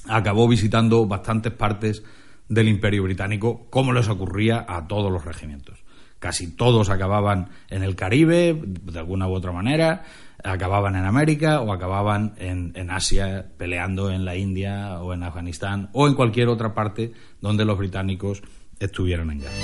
acabó 0.07 0.47
visitando 0.49 1.07
bastantes 1.07 1.53
partes 1.53 2.03
del 2.49 2.69
Imperio 2.69 3.03
Británico, 3.05 3.67
como 3.71 3.93
les 3.93 4.09
ocurría 4.09 4.65
a 4.69 4.87
todos 4.87 5.11
los 5.11 5.25
regimientos. 5.25 5.79
Casi 6.19 6.55
todos 6.55 6.91
acababan 6.91 7.49
en 7.69 7.83
el 7.83 7.97
Caribe, 7.97 8.61
de 8.63 8.99
alguna 8.99 9.29
u 9.29 9.33
otra 9.33 9.53
manera, 9.53 10.05
acababan 10.45 10.95
en 10.95 11.05
América 11.05 11.61
o 11.61 11.73
acababan 11.73 12.35
en, 12.37 12.73
en, 12.75 12.91
Asia 12.91 13.47
peleando 13.57 14.11
en 14.11 14.25
la 14.25 14.37
India 14.37 15.01
o 15.01 15.15
en 15.15 15.23
Afganistán 15.23 15.89
o 15.93 16.09
en 16.09 16.15
cualquier 16.15 16.49
otra 16.49 16.75
parte 16.75 17.13
donde 17.41 17.65
los 17.65 17.79
británicos 17.79 18.43
estuvieran 18.81 19.31
en 19.31 19.41
guerra. 19.41 19.55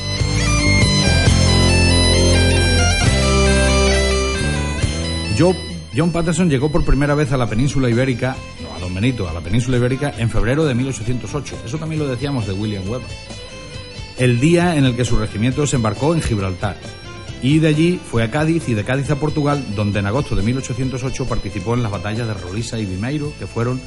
John 5.94 6.12
Patterson 6.12 6.48
llegó 6.48 6.70
por 6.70 6.84
primera 6.84 7.14
vez 7.14 7.32
a 7.32 7.36
la 7.36 7.46
península 7.46 7.90
ibérica 7.90 8.36
Don 8.86 8.94
Benito 8.94 9.28
a 9.28 9.32
la 9.32 9.40
península 9.40 9.78
ibérica 9.78 10.14
en 10.16 10.30
febrero 10.30 10.64
de 10.64 10.74
1808. 10.74 11.62
Eso 11.66 11.78
también 11.78 12.00
lo 12.00 12.08
decíamos 12.08 12.46
de 12.46 12.52
William 12.52 12.88
Webber. 12.88 13.08
El 14.18 14.38
día 14.40 14.76
en 14.76 14.84
el 14.84 14.94
que 14.94 15.04
su 15.04 15.18
regimiento 15.18 15.66
se 15.66 15.76
embarcó 15.76 16.14
en 16.14 16.22
Gibraltar. 16.22 16.76
Y 17.42 17.58
de 17.58 17.68
allí 17.68 18.00
fue 18.02 18.22
a 18.22 18.30
Cádiz 18.30 18.68
y 18.68 18.74
de 18.74 18.84
Cádiz 18.84 19.10
a 19.10 19.16
Portugal, 19.16 19.62
donde 19.74 19.98
en 19.98 20.06
agosto 20.06 20.36
de 20.36 20.42
1808 20.42 21.26
participó 21.26 21.74
en 21.74 21.82
las 21.82 21.92
batallas 21.92 22.26
de 22.26 22.34
Rolisa 22.34 22.78
y 22.78 22.86
Vimeiro, 22.86 23.32
que 23.38 23.46
fueron 23.46 23.80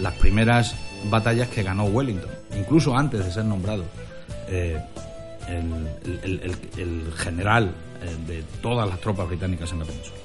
las 0.00 0.14
primeras 0.14 0.74
batallas 1.10 1.48
que 1.48 1.62
ganó 1.62 1.84
Wellington, 1.84 2.30
incluso 2.58 2.96
antes 2.96 3.24
de 3.24 3.30
ser 3.30 3.44
nombrado 3.44 3.84
eh, 4.48 4.80
el, 5.48 7.12
general 7.16 7.74
eh, 8.02 8.26
de 8.26 8.44
todas 8.60 8.88
las 8.88 9.00
tropas 9.00 9.28
británicas 9.28 9.72
en 9.72 9.80
la 9.80 9.84
península. 9.84 10.16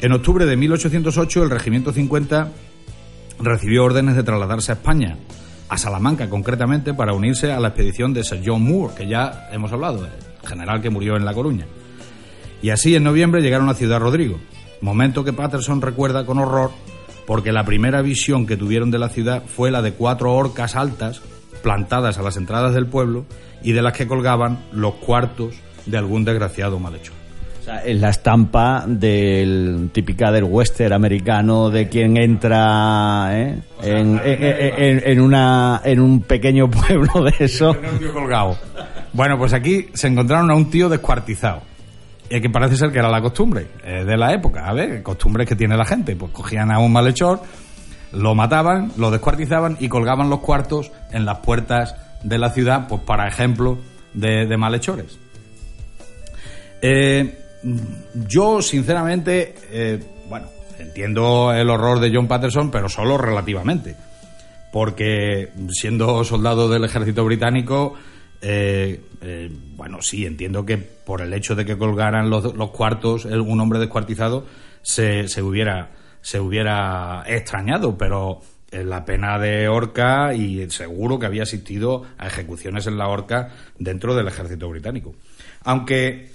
En 0.00 0.12
octubre 0.12 0.44
de 0.44 0.56
1808 0.56 1.44
el 1.44 1.50
Regimiento 1.50 1.92
50 1.92 2.52
recibió 3.38 3.84
órdenes 3.84 4.16
de 4.16 4.22
trasladarse 4.22 4.72
a 4.72 4.74
España, 4.74 5.16
a 5.68 5.78
Salamanca 5.78 6.28
concretamente, 6.28 6.94
para 6.94 7.12
unirse 7.14 7.52
a 7.52 7.60
la 7.60 7.68
expedición 7.68 8.12
de 8.12 8.24
Sir 8.24 8.42
John 8.44 8.62
Moore, 8.62 8.94
que 8.94 9.08
ya 9.08 9.48
hemos 9.52 9.72
hablado, 9.72 10.04
el 10.04 10.48
general 10.48 10.80
que 10.80 10.90
murió 10.90 11.16
en 11.16 11.24
La 11.24 11.34
Coruña. 11.34 11.66
Y 12.62 12.70
así 12.70 12.94
en 12.94 13.04
noviembre 13.04 13.42
llegaron 13.42 13.68
a 13.68 13.74
Ciudad 13.74 14.00
Rodrigo, 14.00 14.38
momento 14.80 15.24
que 15.24 15.32
Patterson 15.32 15.80
recuerda 15.80 16.26
con 16.26 16.38
horror 16.38 16.70
porque 17.26 17.52
la 17.52 17.64
primera 17.64 18.02
visión 18.02 18.46
que 18.46 18.56
tuvieron 18.56 18.90
de 18.90 18.98
la 18.98 19.08
ciudad 19.08 19.42
fue 19.44 19.70
la 19.70 19.82
de 19.82 19.92
cuatro 19.92 20.32
orcas 20.34 20.76
altas 20.76 21.20
plantadas 21.56 22.18
a 22.18 22.22
las 22.22 22.36
entradas 22.36 22.74
del 22.74 22.86
pueblo 22.86 23.24
y 23.62 23.72
de 23.72 23.82
las 23.82 23.92
que 23.92 24.06
colgaban 24.06 24.58
los 24.72 24.94
cuartos 24.94 25.56
de 25.86 25.98
algún 25.98 26.24
desgraciado 26.24 26.78
malhechor 26.78 27.16
es 27.84 28.00
la 28.00 28.10
estampa 28.10 28.84
del 28.86 29.90
típica 29.92 30.30
del 30.30 30.44
western 30.44 30.92
americano 30.92 31.70
de 31.70 31.88
quien 31.88 32.16
entra 32.16 33.28
¿eh? 33.32 33.58
en, 33.82 35.20
una 35.20 35.80
en 35.84 36.00
un 36.00 36.22
pequeño 36.22 36.70
pueblo 36.70 37.24
de 37.24 37.34
eso. 37.44 37.76
Bueno, 39.12 39.38
pues 39.38 39.52
aquí 39.52 39.88
se 39.94 40.08
encontraron 40.08 40.50
a 40.50 40.54
un 40.54 40.70
tío 40.70 40.88
descuartizado. 40.88 41.62
Y 42.28 42.40
que 42.40 42.50
parece 42.50 42.76
ser 42.76 42.90
que 42.90 42.98
era 42.98 43.08
la 43.08 43.20
costumbre 43.20 43.68
eh, 43.84 44.04
de 44.04 44.16
la 44.16 44.32
época, 44.32 44.68
a 44.68 44.72
ver, 44.72 45.00
costumbres 45.00 45.48
que 45.48 45.54
tiene 45.54 45.76
la 45.76 45.84
gente. 45.84 46.16
Pues 46.16 46.32
cogían 46.32 46.72
a 46.72 46.80
un 46.80 46.92
malhechor, 46.92 47.40
lo 48.12 48.34
mataban, 48.34 48.92
lo 48.96 49.10
descuartizaban 49.10 49.76
y 49.80 49.88
colgaban 49.88 50.30
los 50.30 50.40
cuartos 50.40 50.92
en 51.12 51.24
las 51.24 51.38
puertas 51.38 51.96
de 52.22 52.38
la 52.38 52.50
ciudad, 52.50 52.88
pues 52.88 53.02
para 53.02 53.28
ejemplo 53.28 53.78
de, 54.14 54.56
malhechores. 54.56 55.18
Eh, 56.82 57.38
yo, 58.14 58.62
sinceramente, 58.62 59.54
eh, 59.70 60.02
bueno, 60.28 60.46
entiendo 60.78 61.52
el 61.52 61.68
horror 61.70 62.00
de 62.00 62.10
John 62.14 62.28
Patterson, 62.28 62.70
pero 62.70 62.88
solo 62.88 63.18
relativamente. 63.18 63.96
Porque 64.72 65.50
siendo 65.70 66.22
soldado 66.24 66.68
del 66.68 66.84
ejército 66.84 67.24
británico, 67.24 67.94
eh, 68.42 69.00
eh, 69.22 69.50
bueno, 69.76 70.02
sí, 70.02 70.26
entiendo 70.26 70.64
que 70.66 70.76
por 70.76 71.22
el 71.22 71.32
hecho 71.32 71.54
de 71.54 71.64
que 71.64 71.78
colgaran 71.78 72.28
los, 72.28 72.52
cuartos 72.70 73.24
un 73.24 73.60
hombre 73.60 73.78
descuartizado 73.78 74.46
se, 74.82 75.28
se, 75.28 75.42
hubiera, 75.42 75.90
se 76.26 76.40
hubiera 76.40 77.22
extrañado, 77.28 77.96
pero 77.96 78.42
la 78.72 79.04
pena 79.04 79.38
de 79.38 79.68
horca 79.68 80.34
y 80.34 80.68
seguro 80.70 81.20
que 81.20 81.26
había 81.26 81.44
asistido 81.44 82.02
a 82.18 82.26
ejecuciones 82.26 82.88
en 82.88 82.98
la 82.98 83.06
horca 83.06 83.50
dentro 83.78 84.16
del 84.16 84.26
ejército 84.26 84.68
británico. 84.68 85.14
Aunque 85.62 86.32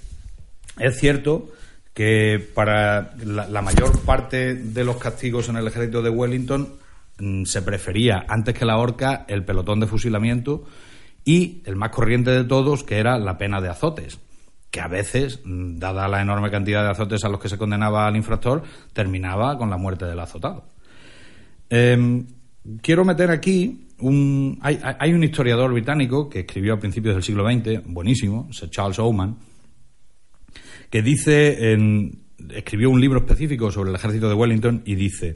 es 0.79 0.97
cierto 0.97 1.49
que 1.93 2.39
para 2.55 3.13
la, 3.17 3.61
mayor 3.61 3.99
parte 4.03 4.55
de 4.55 4.85
los 4.85 4.95
castigos 4.95 5.49
en 5.49 5.57
el 5.57 5.67
ejército 5.67 6.01
de 6.01 6.09
Wellington 6.09 6.73
mm, 7.19 7.43
se 7.43 7.61
prefería, 7.61 8.23
antes 8.29 8.57
que 8.57 8.63
la 8.63 8.77
horca, 8.77 9.25
el 9.27 9.43
pelotón 9.43 9.81
de 9.81 9.87
fusilamiento 9.87 10.63
y 11.25 11.63
el 11.65 11.75
más 11.75 11.89
corriente 11.89 12.31
de 12.31 12.45
todos, 12.45 12.85
que 12.85 12.97
era 12.97 13.19
la 13.19 13.37
pena 13.37 13.59
de 13.59 13.67
azotes, 13.67 14.19
que 14.71 14.79
a 14.79 14.87
veces, 14.87 15.41
dada 15.45 16.07
la 16.07 16.21
enorme 16.21 16.49
cantidad 16.49 16.83
de 16.83 16.91
azotes 16.91 17.23
a 17.25 17.29
los 17.29 17.41
que 17.41 17.49
se 17.49 17.57
condenaba 17.57 18.07
al 18.07 18.15
infractor, 18.15 18.63
terminaba 18.93 19.57
con 19.57 19.69
la 19.69 19.77
muerte 19.77 20.05
del 20.05 20.19
azotado. 20.19 20.63
Em, 21.69 22.25
quiero 22.81 23.03
meter 23.03 23.31
aquí 23.31 23.89
un... 23.99 24.57
Hay, 24.61 24.79
hay, 24.81 25.13
un 25.13 25.23
historiador 25.25 25.73
británico 25.73 26.29
que 26.29 26.39
escribió 26.39 26.73
a 26.73 26.79
principios 26.79 27.15
del 27.15 27.23
siglo 27.23 27.45
XX, 27.45 27.83
buenísimo, 27.85 28.47
Sir 28.51 28.69
Charles 28.69 28.97
Oman, 28.99 29.37
que 30.89 31.01
dice, 31.01 31.73
en, 31.73 32.23
escribió 32.49 32.89
un 32.89 33.01
libro 33.01 33.19
específico 33.19 33.71
sobre 33.71 33.89
el 33.89 33.95
ejército 33.97 34.29
de 34.29 34.35
Wellington 34.35 34.83
y 34.85 34.95
dice, 34.95 35.35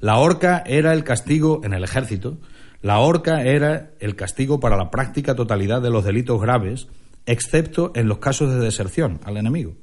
la 0.00 0.18
horca 0.18 0.64
era 0.66 0.92
el 0.92 1.04
castigo 1.04 1.60
en 1.64 1.74
el 1.74 1.84
ejército, 1.84 2.38
la 2.82 2.98
horca 2.98 3.42
era 3.44 3.92
el 4.00 4.16
castigo 4.16 4.58
para 4.58 4.76
la 4.76 4.90
práctica 4.90 5.34
totalidad 5.34 5.80
de 5.80 5.90
los 5.90 6.04
delitos 6.04 6.40
graves, 6.40 6.88
excepto 7.26 7.92
en 7.94 8.08
los 8.08 8.18
casos 8.18 8.50
de 8.50 8.60
deserción 8.60 9.20
al 9.24 9.36
enemigo. 9.36 9.74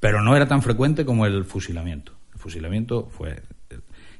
Pero 0.00 0.22
no 0.22 0.36
era 0.36 0.46
tan 0.46 0.62
frecuente 0.62 1.04
como 1.04 1.26
el 1.26 1.44
fusilamiento. 1.44 2.12
El 2.32 2.40
fusilamiento 2.40 3.08
fue... 3.10 3.42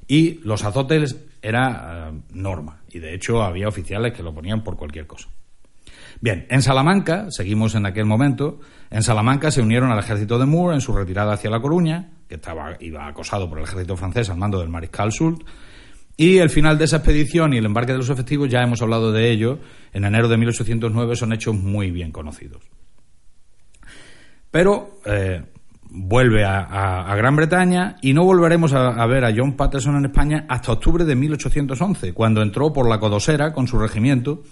Y 0.07 0.41
los 0.45 0.65
azotes 0.65 1.17
era 1.41 2.11
eh, 2.11 2.21
norma, 2.33 2.83
y 2.91 2.99
de 2.99 3.15
hecho 3.15 3.43
había 3.43 3.69
oficiales 3.69 4.13
que 4.13 4.23
lo 4.23 4.35
ponían 4.35 4.63
por 4.63 4.77
cualquier 4.77 5.07
cosa. 5.07 5.29
Bien, 6.21 6.47
en 6.51 6.63
Salamanca, 6.63 7.27
seguimos 7.31 7.75
en 7.75 7.87
aquel 7.87 8.05
momento, 8.05 8.61
en 8.91 9.03
Salamanca 9.03 9.51
se 9.51 9.63
unieron 9.63 9.91
al 9.91 9.99
ejército 9.99 10.39
de 10.39 10.47
Moore 10.47 10.75
en 10.75 10.81
su 10.81 10.93
retirada 10.93 11.33
hacia 11.33 11.51
La 11.51 11.61
Coruña, 11.61 12.11
que 12.29 12.37
estaba, 12.37 12.77
iba 12.81 13.07
acosado 13.07 13.49
por 13.49 13.59
el 13.59 13.65
ejército 13.65 13.97
francés 13.97 14.31
al 14.31 14.37
mando 14.37 14.61
del 14.61 14.69
mariscal 14.69 15.13
Soult, 15.13 15.43
y 16.17 16.39
el 16.39 16.51
final 16.51 16.79
de 16.79 16.85
esa 16.85 16.99
expedición 16.99 17.55
y 17.55 17.59
el 17.59 17.65
embarque 17.65 17.93
de 17.93 17.99
los 17.99 18.11
efectivos, 18.11 18.49
ya 18.49 18.61
hemos 18.61 18.83
hablado 18.83 19.13
de 19.13 19.31
ello, 19.31 19.59
en 19.93 20.05
enero 20.05 20.29
de 20.29 20.37
1809 20.37 21.17
son 21.17 21.33
hechos 21.33 21.55
muy 21.55 21.91
bien 21.91 22.13
conocidos. 22.13 22.63
Pero, 24.51 24.99
eh, 25.07 25.43
vuelve 25.95 26.45
a, 26.45 27.15
Gran 27.17 27.37
Bretaña 27.37 27.97
y 28.01 28.15
no 28.15 28.25
volveremos 28.25 28.73
a, 28.73 29.07
ver 29.07 29.25
a 29.25 29.33
John 29.37 29.53
Patterson 29.53 29.97
en 29.97 30.07
España 30.07 30.47
hasta 30.49 30.73
octubre 30.73 31.05
de 31.05 31.15
1811, 31.15 32.15
cuando 32.15 32.43
entró 32.43 32.73
por 32.73 32.89
la 32.89 32.99
Codosera 32.99 33.53
con 33.53 33.69
su 33.69 33.79
regimiento, 33.79 34.43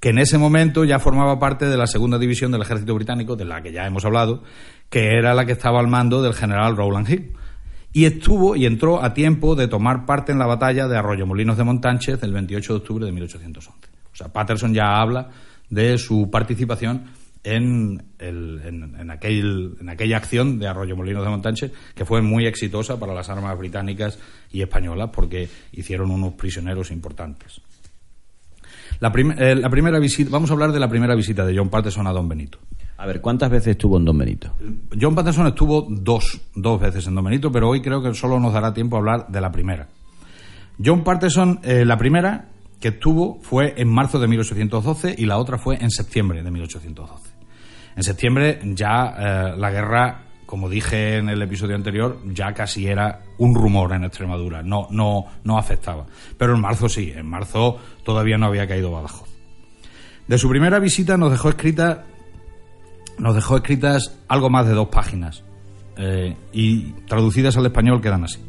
que 0.00 0.10
en 0.10 0.18
ese 0.18 0.38
momento 0.38 0.84
ya 0.84 0.98
formaba 0.98 1.38
parte 1.38 1.66
de 1.66 1.76
la 1.76 1.86
segunda 1.86 2.18
división 2.18 2.50
del 2.50 2.62
ejército 2.62 2.94
británico, 2.94 3.36
de 3.36 3.44
la 3.44 3.62
que 3.62 3.72
ya 3.72 3.86
hemos 3.86 4.04
hablado, 4.04 4.42
que 4.88 5.16
era 5.16 5.34
la 5.34 5.44
que 5.44 5.52
estaba 5.52 5.78
al 5.78 5.88
mando 5.88 6.22
del 6.22 6.34
general 6.34 6.76
Rowland 6.76 7.08
Hill. 7.08 7.32
Y 7.92 8.04
estuvo 8.04 8.56
y 8.56 8.66
entró 8.66 9.02
a 9.02 9.14
tiempo 9.14 9.54
de 9.56 9.68
tomar 9.68 10.06
parte 10.06 10.32
en 10.32 10.38
la 10.38 10.46
batalla 10.46 10.88
de 10.88 10.96
Arroyomolinos 10.96 11.56
de 11.56 11.64
Montánchez 11.64 12.22
el 12.22 12.32
28 12.32 12.72
de 12.72 12.78
octubre 12.78 13.04
de 13.04 13.12
1811. 13.12 13.79
Sea, 14.20 14.32
Patterson 14.32 14.74
ya 14.74 15.00
habla 15.00 15.30
de 15.70 15.96
su 15.96 16.30
participación 16.30 17.06
en, 17.42 18.02
en, 18.18 19.10
aquel, 19.10 19.76
en 19.80 19.88
aquella 19.88 20.18
acción 20.18 20.58
de 20.58 20.68
Arroyo 20.68 20.94
Molinos 20.94 21.24
de 21.24 21.30
Montanche, 21.30 21.70
que 21.94 22.04
fue 22.04 22.20
muy 22.20 22.46
exitosa 22.46 23.00
para 23.00 23.14
las 23.14 23.30
armas 23.30 23.56
británicas 23.56 24.18
y 24.52 24.60
españolas 24.60 25.10
porque 25.10 25.48
hicieron 25.72 26.10
unos 26.10 26.34
prisioneros 26.34 26.90
importantes. 26.90 27.62
La, 28.98 29.10
eh, 29.38 29.54
la 29.54 29.70
primera 29.70 29.98
visita, 29.98 30.30
vamos 30.30 30.50
a 30.50 30.52
hablar 30.52 30.72
de 30.72 30.80
la 30.80 30.88
primera 30.88 31.14
visita 31.14 31.46
de 31.46 31.56
John 31.56 31.70
Patterson 31.70 32.06
a 32.06 32.12
Don 32.12 32.28
Benito. 32.28 32.58
A 32.98 33.06
ver, 33.06 33.22
¿cuántas 33.22 33.50
veces 33.50 33.68
estuvo 33.68 33.96
en 33.96 34.04
Don 34.04 34.18
Benito? 34.18 34.52
John 35.00 35.14
Patterson 35.14 35.46
estuvo 35.46 35.86
dos, 35.88 36.38
dos 36.54 36.78
veces 36.78 37.06
en 37.06 37.14
Don 37.14 37.24
Benito, 37.24 37.50
pero 37.50 37.70
hoy 37.70 37.80
creo 37.80 38.02
que 38.02 38.12
solo 38.12 38.38
nos 38.38 38.52
dará 38.52 38.74
tiempo 38.74 38.96
a 38.96 38.98
hablar 38.98 39.26
de 39.28 39.40
la 39.40 39.50
primera. 39.50 39.88
John 40.84 41.02
Patterson, 41.02 41.60
eh, 41.62 41.86
la 41.86 41.96
primera 41.96 42.50
que 42.80 42.88
estuvo 42.88 43.38
fue 43.42 43.74
en 43.76 43.88
marzo 43.88 44.18
de 44.18 44.26
1812 44.26 45.14
y 45.18 45.26
la 45.26 45.38
otra 45.38 45.58
fue 45.58 45.76
en 45.76 45.90
septiembre 45.90 46.42
de 46.42 46.50
1812. 46.50 47.30
En 47.96 48.02
septiembre 48.02 48.58
ya 48.64 49.14
eh, 49.18 49.54
la 49.56 49.70
guerra, 49.70 50.22
como 50.46 50.68
dije 50.68 51.18
en 51.18 51.28
el 51.28 51.42
episodio 51.42 51.76
anterior, 51.76 52.18
ya 52.32 52.52
casi 52.54 52.86
era 52.86 53.22
un 53.38 53.54
rumor 53.54 53.92
en 53.92 54.04
Extremadura, 54.04 54.62
no, 54.62 54.88
no, 54.90 55.26
no 55.44 55.58
afectaba. 55.58 56.06
Pero 56.38 56.54
en 56.54 56.60
marzo 56.60 56.88
sí, 56.88 57.12
en 57.14 57.26
marzo 57.26 57.76
todavía 58.02 58.38
no 58.38 58.46
había 58.46 58.66
caído 58.66 58.90
Badajoz. 58.90 59.28
De 60.26 60.38
su 60.38 60.48
primera 60.48 60.78
visita 60.78 61.18
nos 61.18 61.32
dejó 61.32 61.50
escrita, 61.50 62.06
nos 63.18 63.34
dejó 63.34 63.56
escritas 63.56 64.18
algo 64.28 64.48
más 64.48 64.66
de 64.66 64.72
dos 64.72 64.88
páginas 64.88 65.44
eh, 65.98 66.36
y 66.52 66.92
traducidas 67.06 67.56
al 67.58 67.66
español 67.66 68.00
quedan 68.00 68.24
así. 68.24 68.40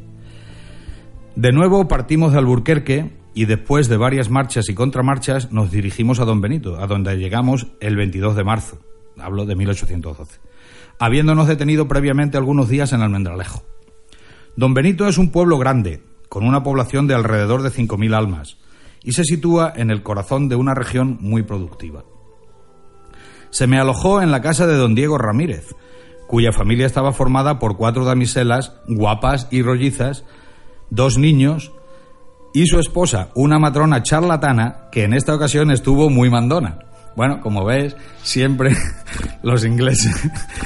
De 1.35 1.51
nuevo 1.51 1.87
partimos 1.87 2.31
de 2.31 2.37
Alburquerque 2.37 3.20
y 3.33 3.45
después 3.45 3.87
de 3.87 3.97
varias 3.97 4.29
marchas 4.29 4.69
y 4.69 4.73
contramarchas 4.73 5.51
nos 5.51 5.71
dirigimos 5.71 6.19
a 6.19 6.25
Don 6.25 6.41
Benito, 6.41 6.79
a 6.81 6.87
donde 6.87 7.17
llegamos 7.17 7.67
el 7.79 7.95
22 7.95 8.35
de 8.35 8.43
marzo 8.43 8.79
hablo 9.21 9.45
de 9.45 9.55
1812, 9.55 10.39
habiéndonos 10.99 11.47
detenido 11.47 11.87
previamente 11.87 12.37
algunos 12.37 12.69
días 12.69 12.93
en 12.93 13.01
Almendralejo. 13.01 13.63
Don 14.55 14.73
Benito 14.73 15.07
es 15.07 15.17
un 15.17 15.31
pueblo 15.31 15.57
grande, 15.57 16.03
con 16.29 16.45
una 16.45 16.63
población 16.63 17.07
de 17.07 17.15
alrededor 17.15 17.61
de 17.61 17.69
5.000 17.69 18.15
almas, 18.15 18.57
y 19.03 19.13
se 19.13 19.23
sitúa 19.23 19.73
en 19.75 19.89
el 19.89 20.03
corazón 20.03 20.49
de 20.49 20.55
una 20.55 20.73
región 20.73 21.17
muy 21.21 21.43
productiva. 21.43 22.03
Se 23.49 23.67
me 23.67 23.79
alojó 23.79 24.21
en 24.21 24.31
la 24.31 24.41
casa 24.41 24.67
de 24.67 24.75
don 24.75 24.95
Diego 24.95 25.17
Ramírez, 25.17 25.75
cuya 26.27 26.53
familia 26.53 26.85
estaba 26.85 27.11
formada 27.11 27.59
por 27.59 27.75
cuatro 27.75 28.05
damiselas 28.05 28.73
guapas 28.87 29.47
y 29.51 29.61
rollizas, 29.61 30.23
dos 30.89 31.17
niños 31.17 31.73
y 32.53 32.65
su 32.65 32.79
esposa, 32.79 33.29
una 33.35 33.59
matrona 33.59 34.03
charlatana 34.03 34.87
que 34.91 35.03
en 35.03 35.13
esta 35.13 35.35
ocasión 35.35 35.71
estuvo 35.71 36.09
muy 36.09 36.29
mandona. 36.29 36.79
Bueno, 37.15 37.41
como 37.41 37.65
ves, 37.65 37.95
siempre 38.23 38.75
los 39.43 39.65
ingleses 39.65 40.15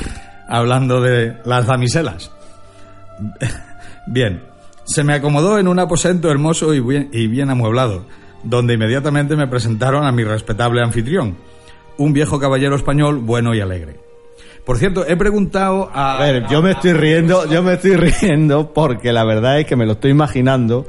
hablando 0.47 1.01
de 1.01 1.37
las 1.45 1.67
damiselas. 1.67 2.31
Bien, 4.07 4.43
se 4.83 5.03
me 5.03 5.13
acomodó 5.13 5.57
en 5.57 5.67
un 5.67 5.79
aposento 5.79 6.29
hermoso 6.29 6.73
y 6.73 6.79
bien, 6.79 7.09
y 7.11 7.27
bien 7.27 7.49
amueblado, 7.49 8.05
donde 8.43 8.75
inmediatamente 8.75 9.35
me 9.35 9.47
presentaron 9.47 10.05
a 10.05 10.11
mi 10.11 10.23
respetable 10.23 10.81
anfitrión, 10.83 11.37
un 11.97 12.13
viejo 12.13 12.39
caballero 12.39 12.75
español 12.75 13.19
bueno 13.19 13.55
y 13.55 13.61
alegre. 13.61 14.04
Por 14.65 14.79
cierto, 14.79 15.05
he 15.07 15.15
preguntado 15.15 15.91
a... 15.93 16.17
A 16.17 16.21
ver, 16.21 16.47
yo 16.49 16.61
me 16.61 16.71
estoy 16.71 16.93
riendo, 16.93 17.47
yo 17.49 17.61
me 17.61 17.73
estoy 17.73 17.95
riendo 18.21 18.73
porque 18.73 19.13
la 19.13 19.23
verdad 19.23 19.59
es 19.59 19.67
que 19.67 19.75
me 19.75 19.85
lo 19.85 19.93
estoy 19.93 20.11
imaginando 20.11 20.87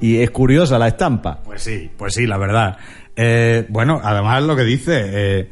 y 0.00 0.18
es 0.18 0.30
curiosa 0.30 0.78
la 0.78 0.88
estampa. 0.88 1.40
Pues 1.42 1.62
sí, 1.62 1.90
pues 1.96 2.14
sí, 2.14 2.26
la 2.26 2.36
verdad. 2.36 2.76
Eh, 3.16 3.64
bueno, 3.70 4.00
además 4.02 4.42
lo 4.42 4.54
que 4.54 4.64
dice, 4.64 5.02
eh, 5.04 5.50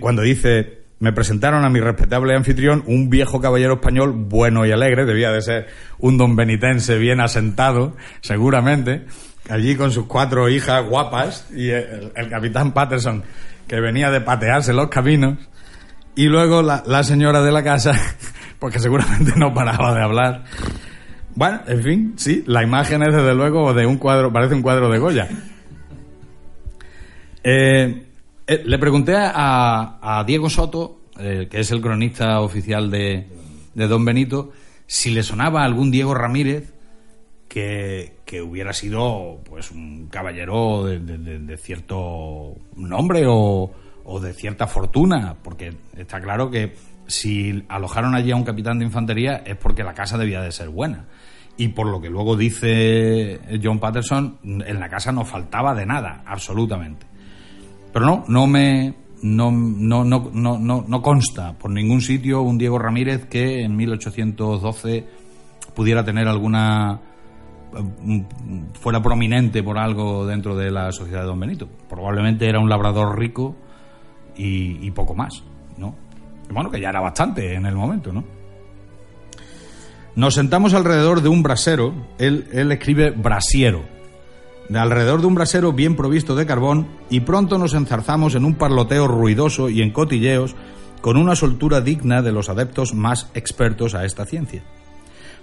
cuando 0.00 0.20
dice, 0.20 0.80
me 0.98 1.12
presentaron 1.12 1.64
a 1.64 1.70
mi 1.70 1.80
respetable 1.80 2.34
anfitrión 2.34 2.82
un 2.86 3.08
viejo 3.08 3.40
caballero 3.40 3.74
español 3.74 4.12
bueno 4.12 4.66
y 4.66 4.72
alegre, 4.72 5.06
debía 5.06 5.30
de 5.30 5.40
ser 5.40 5.66
un 5.98 6.18
don 6.18 6.36
benitense 6.36 6.98
bien 6.98 7.20
asentado, 7.20 7.96
seguramente, 8.20 9.06
allí 9.48 9.76
con 9.76 9.92
sus 9.92 10.06
cuatro 10.06 10.48
hijas 10.48 10.84
guapas 10.86 11.48
y 11.54 11.70
el, 11.70 12.12
capitán 12.30 12.72
Patterson 12.72 13.22
que 13.66 13.80
venía 13.80 14.10
de 14.10 14.20
patearse 14.20 14.72
los 14.72 14.88
caminos 14.88 15.38
y 16.16 16.24
luego 16.24 16.62
la, 16.62 17.02
señora 17.04 17.42
de 17.42 17.52
la 17.52 17.62
casa, 17.62 17.92
porque 18.58 18.80
seguramente 18.80 19.34
no 19.36 19.52
paraba 19.54 19.94
de 19.94 20.02
hablar. 20.02 20.44
Bueno, 21.34 21.60
en 21.68 21.82
fin, 21.82 22.14
sí, 22.16 22.42
la 22.46 22.62
imagen 22.62 23.02
es 23.02 23.14
desde 23.14 23.34
luego 23.34 23.74
de 23.74 23.86
un 23.86 23.98
cuadro, 23.98 24.32
parece 24.32 24.54
un 24.54 24.62
cuadro 24.62 24.90
de 24.90 24.98
Goya. 24.98 25.28
Eh, 27.44 28.06
eh, 28.46 28.62
le 28.64 28.78
pregunté 28.78 29.14
a, 29.14 30.24
Diego 30.26 30.48
Soto, 30.48 31.02
eh, 31.20 31.48
que 31.50 31.60
es 31.60 31.70
el 31.70 31.82
cronista 31.82 32.40
oficial 32.40 32.90
de, 32.90 33.26
Don 33.74 34.04
Benito, 34.04 34.52
si 34.86 35.10
le 35.10 35.22
sonaba 35.22 35.64
algún 35.64 35.90
Diego 35.90 36.14
Ramírez 36.14 36.72
que, 37.46 38.14
hubiera 38.42 38.72
sido 38.72 39.40
pues 39.44 39.70
un 39.70 40.08
caballero 40.08 40.84
de, 40.86 41.56
cierto 41.58 42.54
nombre 42.74 43.24
o, 43.26 43.70
o, 44.08 44.20
de 44.20 44.32
cierta 44.32 44.66
fortuna, 44.66 45.36
porque 45.42 45.76
está 45.96 46.20
claro 46.20 46.50
que 46.50 46.74
si 47.06 47.64
alojaron 47.68 48.14
allí 48.14 48.30
a 48.30 48.36
un 48.36 48.44
capitán 48.44 48.78
de 48.78 48.84
infantería 48.84 49.42
es 49.44 49.56
porque 49.56 49.82
la 49.84 49.94
casa 49.94 50.16
debía 50.16 50.40
de 50.40 50.52
ser 50.52 50.68
buena. 50.68 51.06
Y 51.58 51.68
por 51.68 51.86
lo 51.86 52.00
que 52.00 52.10
luego 52.10 52.36
dice 52.36 53.40
John 53.62 53.78
Patterson, 53.78 54.38
en 54.44 54.78
la 54.78 54.88
casa 54.88 55.10
no 55.12 55.24
faltaba 55.24 55.74
de 55.74 55.86
nada, 55.86 56.22
absolutamente. 56.26 57.06
Pero 57.92 58.06
no, 58.06 58.24
no 58.28 58.46
me. 58.46 58.94
No, 59.22 59.50
no, 59.50 60.04
no, 60.04 60.30
no, 60.32 60.84
no 60.86 61.02
consta 61.02 61.54
por 61.54 61.70
ningún 61.70 62.02
sitio 62.02 62.42
un 62.42 62.58
Diego 62.58 62.78
Ramírez 62.78 63.24
que 63.24 63.62
en 63.62 63.74
1812 63.74 65.06
pudiera 65.74 66.04
tener 66.04 66.28
alguna 66.28 67.00
fuera 68.78 69.02
prominente 69.02 69.62
por 69.62 69.78
algo 69.78 70.26
dentro 70.26 70.54
de 70.54 70.70
la 70.70 70.92
sociedad 70.92 71.22
de 71.22 71.26
Don 71.26 71.40
Benito. 71.40 71.66
Probablemente 71.88 72.46
era 72.46 72.60
un 72.60 72.68
labrador 72.68 73.18
rico 73.18 73.56
y, 74.36 74.90
poco 74.90 75.14
más, 75.14 75.42
¿no? 75.76 75.94
Bueno, 76.50 76.70
que 76.70 76.80
ya 76.80 76.90
era 76.90 77.00
bastante 77.00 77.54
en 77.54 77.66
el 77.66 77.74
momento, 77.74 78.12
¿no? 78.12 78.24
Nos 80.14 80.34
sentamos 80.34 80.74
alrededor 80.74 81.20
de 81.20 81.28
un 81.28 81.42
brasero, 81.42 81.92
él, 82.18 82.48
él 82.52 82.72
escribe 82.72 83.10
brasiero, 83.10 83.82
de 84.68 84.78
alrededor 84.78 85.20
de 85.20 85.26
un 85.26 85.34
brasero 85.34 85.72
bien 85.72 85.96
provisto 85.96 86.34
de 86.34 86.46
carbón 86.46 86.88
y 87.10 87.20
pronto 87.20 87.58
nos 87.58 87.74
enzarzamos 87.74 88.34
en 88.34 88.44
un 88.44 88.54
parloteo 88.54 89.06
ruidoso 89.06 89.68
y 89.68 89.82
en 89.82 89.92
cotilleos 89.92 90.56
con 91.00 91.16
una 91.16 91.36
soltura 91.36 91.80
digna 91.80 92.22
de 92.22 92.32
los 92.32 92.48
adeptos 92.48 92.94
más 92.94 93.30
expertos 93.34 93.94
a 93.94 94.04
esta 94.04 94.24
ciencia. 94.24 94.62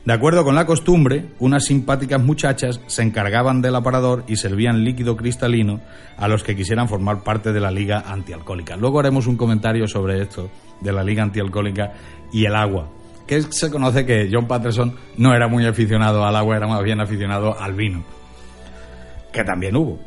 De 0.05 0.13
acuerdo 0.13 0.43
con 0.43 0.55
la 0.55 0.65
costumbre, 0.65 1.27
unas 1.39 1.65
simpáticas 1.65 2.21
muchachas 2.21 2.81
se 2.87 3.03
encargaban 3.03 3.61
del 3.61 3.75
aparador 3.75 4.25
y 4.27 4.35
servían 4.35 4.83
líquido 4.83 5.15
cristalino 5.15 5.79
a 6.17 6.27
los 6.27 6.43
que 6.43 6.55
quisieran 6.55 6.89
formar 6.89 7.23
parte 7.23 7.53
de 7.53 7.61
la 7.61 7.71
liga 7.71 8.03
antialcohólica. 8.05 8.75
Luego 8.75 8.99
haremos 8.99 9.27
un 9.27 9.37
comentario 9.37 9.87
sobre 9.87 10.21
esto 10.21 10.49
de 10.81 10.91
la 10.91 11.03
liga 11.03 11.23
antialcohólica 11.23 11.93
y 12.33 12.45
el 12.45 12.55
agua, 12.55 12.89
que 13.25 13.41
se 13.43 13.71
conoce 13.71 14.05
que 14.05 14.29
John 14.29 14.47
Patterson 14.47 14.93
no 15.17 15.33
era 15.33 15.47
muy 15.47 15.65
aficionado 15.65 16.25
al 16.25 16.35
agua, 16.35 16.57
era 16.57 16.67
más 16.67 16.83
bien 16.83 16.99
aficionado 16.99 17.57
al 17.57 17.73
vino 17.73 18.03
que 19.33 19.43
también 19.43 19.75
hubo. 19.75 19.99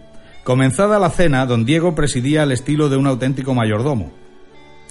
Comenzada 0.44 0.98
la 0.98 1.10
cena, 1.10 1.44
don 1.44 1.66
Diego 1.66 1.94
presidía 1.94 2.44
al 2.44 2.52
estilo 2.52 2.88
de 2.88 2.96
un 2.96 3.06
auténtico 3.06 3.52
mayordomo. 3.52 4.12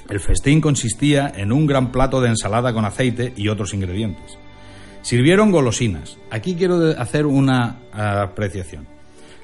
El 0.10 0.20
festín 0.20 0.62
consistía 0.62 1.32
en 1.36 1.52
un 1.52 1.66
gran 1.66 1.92
plato 1.92 2.22
de 2.22 2.30
ensalada 2.30 2.74
con 2.74 2.86
aceite 2.86 3.34
y 3.36 3.48
otros 3.48 3.74
ingredientes. 3.74 4.38
Sirvieron 5.06 5.52
golosinas. 5.52 6.18
Aquí 6.32 6.56
quiero 6.56 7.00
hacer 7.00 7.28
una 7.28 7.78
apreciación. 7.94 8.88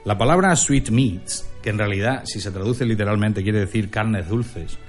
La 0.06 0.18
palabra 0.18 0.56
sweet 0.56 0.90
meats, 0.90 1.48
que 1.62 1.70
en 1.70 1.78
realidad, 1.78 2.24
si 2.26 2.42
se 2.42 2.50
traduce 2.50 2.84
literalmente, 2.84 3.44
quiere 3.44 3.60
decir 3.60 3.92
carnes 3.92 4.28
dulces, 4.28 4.80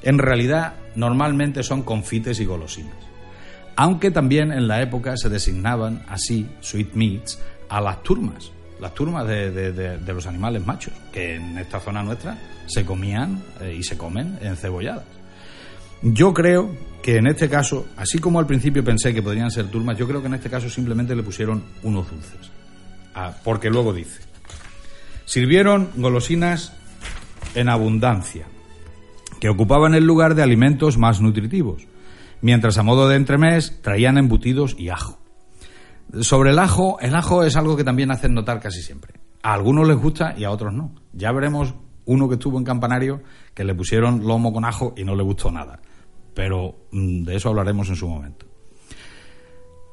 en 0.00 0.16
realidad 0.16 0.76
normalmente 0.96 1.62
son 1.62 1.82
confites 1.82 2.40
y 2.40 2.46
golosinas. 2.46 2.96
Aunque 3.76 4.10
también 4.10 4.50
en 4.50 4.66
la 4.66 4.80
época 4.80 5.14
se 5.18 5.28
designaban 5.28 6.02
así, 6.08 6.48
sweet 6.60 6.94
meats, 6.94 7.38
a 7.68 7.82
las 7.82 8.02
turmas, 8.02 8.50
las 8.80 8.94
turmas 8.94 9.28
de, 9.28 10.00
los 10.06 10.26
animales 10.26 10.64
machos, 10.64 10.94
que 11.12 11.34
en 11.34 11.58
esta 11.58 11.80
zona 11.80 12.02
nuestra 12.02 12.38
se 12.64 12.86
comían 12.86 13.42
eh, 13.60 13.76
y 13.78 13.82
se 13.82 13.98
comen 13.98 14.38
encebolladas. 14.40 15.04
Yo 16.06 16.34
creo 16.34 16.70
que 17.02 17.16
en 17.16 17.26
este 17.26 17.48
caso, 17.48 17.86
así 17.96 18.18
como 18.18 18.38
al 18.38 18.46
principio 18.46 18.84
pensé 18.84 19.14
que 19.14 19.22
podrían 19.22 19.50
ser 19.50 19.68
turmas, 19.68 19.96
yo 19.96 20.06
creo 20.06 20.20
que 20.20 20.26
en 20.26 20.34
este 20.34 20.50
caso 20.50 20.68
simplemente 20.68 21.16
le 21.16 21.22
pusieron 21.22 21.64
unos 21.82 22.10
dulces. 22.10 22.50
Ah, 23.14 23.32
porque 23.42 23.70
luego 23.70 23.94
dice, 23.94 24.20
sirvieron 25.24 25.88
golosinas 25.96 26.74
en 27.54 27.70
abundancia, 27.70 28.44
que 29.40 29.48
ocupaban 29.48 29.94
el 29.94 30.04
lugar 30.04 30.34
de 30.34 30.42
alimentos 30.42 30.98
más 30.98 31.22
nutritivos, 31.22 31.86
mientras 32.42 32.76
a 32.76 32.82
modo 32.82 33.08
de 33.08 33.16
entremés 33.16 33.80
traían 33.80 34.18
embutidos 34.18 34.76
y 34.78 34.90
ajo. 34.90 35.18
Sobre 36.20 36.50
el 36.50 36.58
ajo, 36.58 37.00
el 37.00 37.14
ajo 37.14 37.44
es 37.44 37.56
algo 37.56 37.78
que 37.78 37.84
también 37.84 38.10
hacen 38.10 38.34
notar 38.34 38.60
casi 38.60 38.82
siempre. 38.82 39.14
A 39.42 39.54
algunos 39.54 39.88
les 39.88 39.96
gusta 39.96 40.34
y 40.36 40.44
a 40.44 40.50
otros 40.50 40.74
no. 40.74 40.94
Ya 41.14 41.32
veremos 41.32 41.74
uno 42.04 42.28
que 42.28 42.34
estuvo 42.34 42.58
en 42.58 42.64
Campanario 42.64 43.22
que 43.54 43.64
le 43.64 43.74
pusieron 43.74 44.26
lomo 44.26 44.52
con 44.52 44.66
ajo 44.66 44.92
y 44.98 45.04
no 45.04 45.16
le 45.16 45.22
gustó 45.22 45.50
nada 45.50 45.80
pero 46.34 46.76
mm, 46.90 47.24
de 47.24 47.36
eso 47.36 47.48
hablaremos 47.48 47.88
en 47.88 47.96
su 47.96 48.08
momento. 48.08 48.46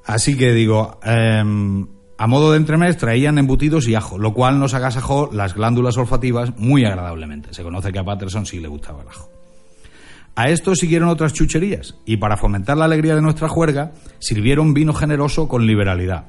Así 0.06 0.36
que 0.36 0.52
digo, 0.54 1.00
em, 1.04 1.88
a 2.18 2.28
modo 2.28 2.52
de 2.52 2.58
entremés 2.58 2.98
traían 2.98 3.38
embutidos 3.38 3.88
y 3.88 3.96
ajo, 3.96 4.18
lo 4.18 4.34
cual 4.34 4.60
nos 4.60 4.74
agasajó 4.74 5.30
las 5.32 5.54
glándulas 5.54 5.98
olfativas 5.98 6.58
muy 6.58 6.86
agradablemente. 6.86 7.54
Se 7.54 7.64
conoce 7.64 7.92
que 7.92 8.00
a 8.00 8.04
Patterson 8.04 8.46
sí 8.46 8.60
le 8.60 8.68
gustaba 8.68 9.04
el 9.04 9.08
ajo. 9.08 9.30
A 10.36 10.50
esto 10.50 10.76
siguieron 10.76 11.10
otras 11.10 11.34
chucherías, 11.34 11.96
y 12.06 12.18
para 12.18 12.38
fomentar 12.38 12.78
la 12.78 12.86
alegría 12.86 13.16
de 13.16 13.22
nuestra 13.22 13.50
juerga, 13.50 13.92
sirvieron 14.20 14.74
vino 14.74 14.94
generoso 14.94 15.48
con 15.48 15.68
liberalidad. 15.68 16.26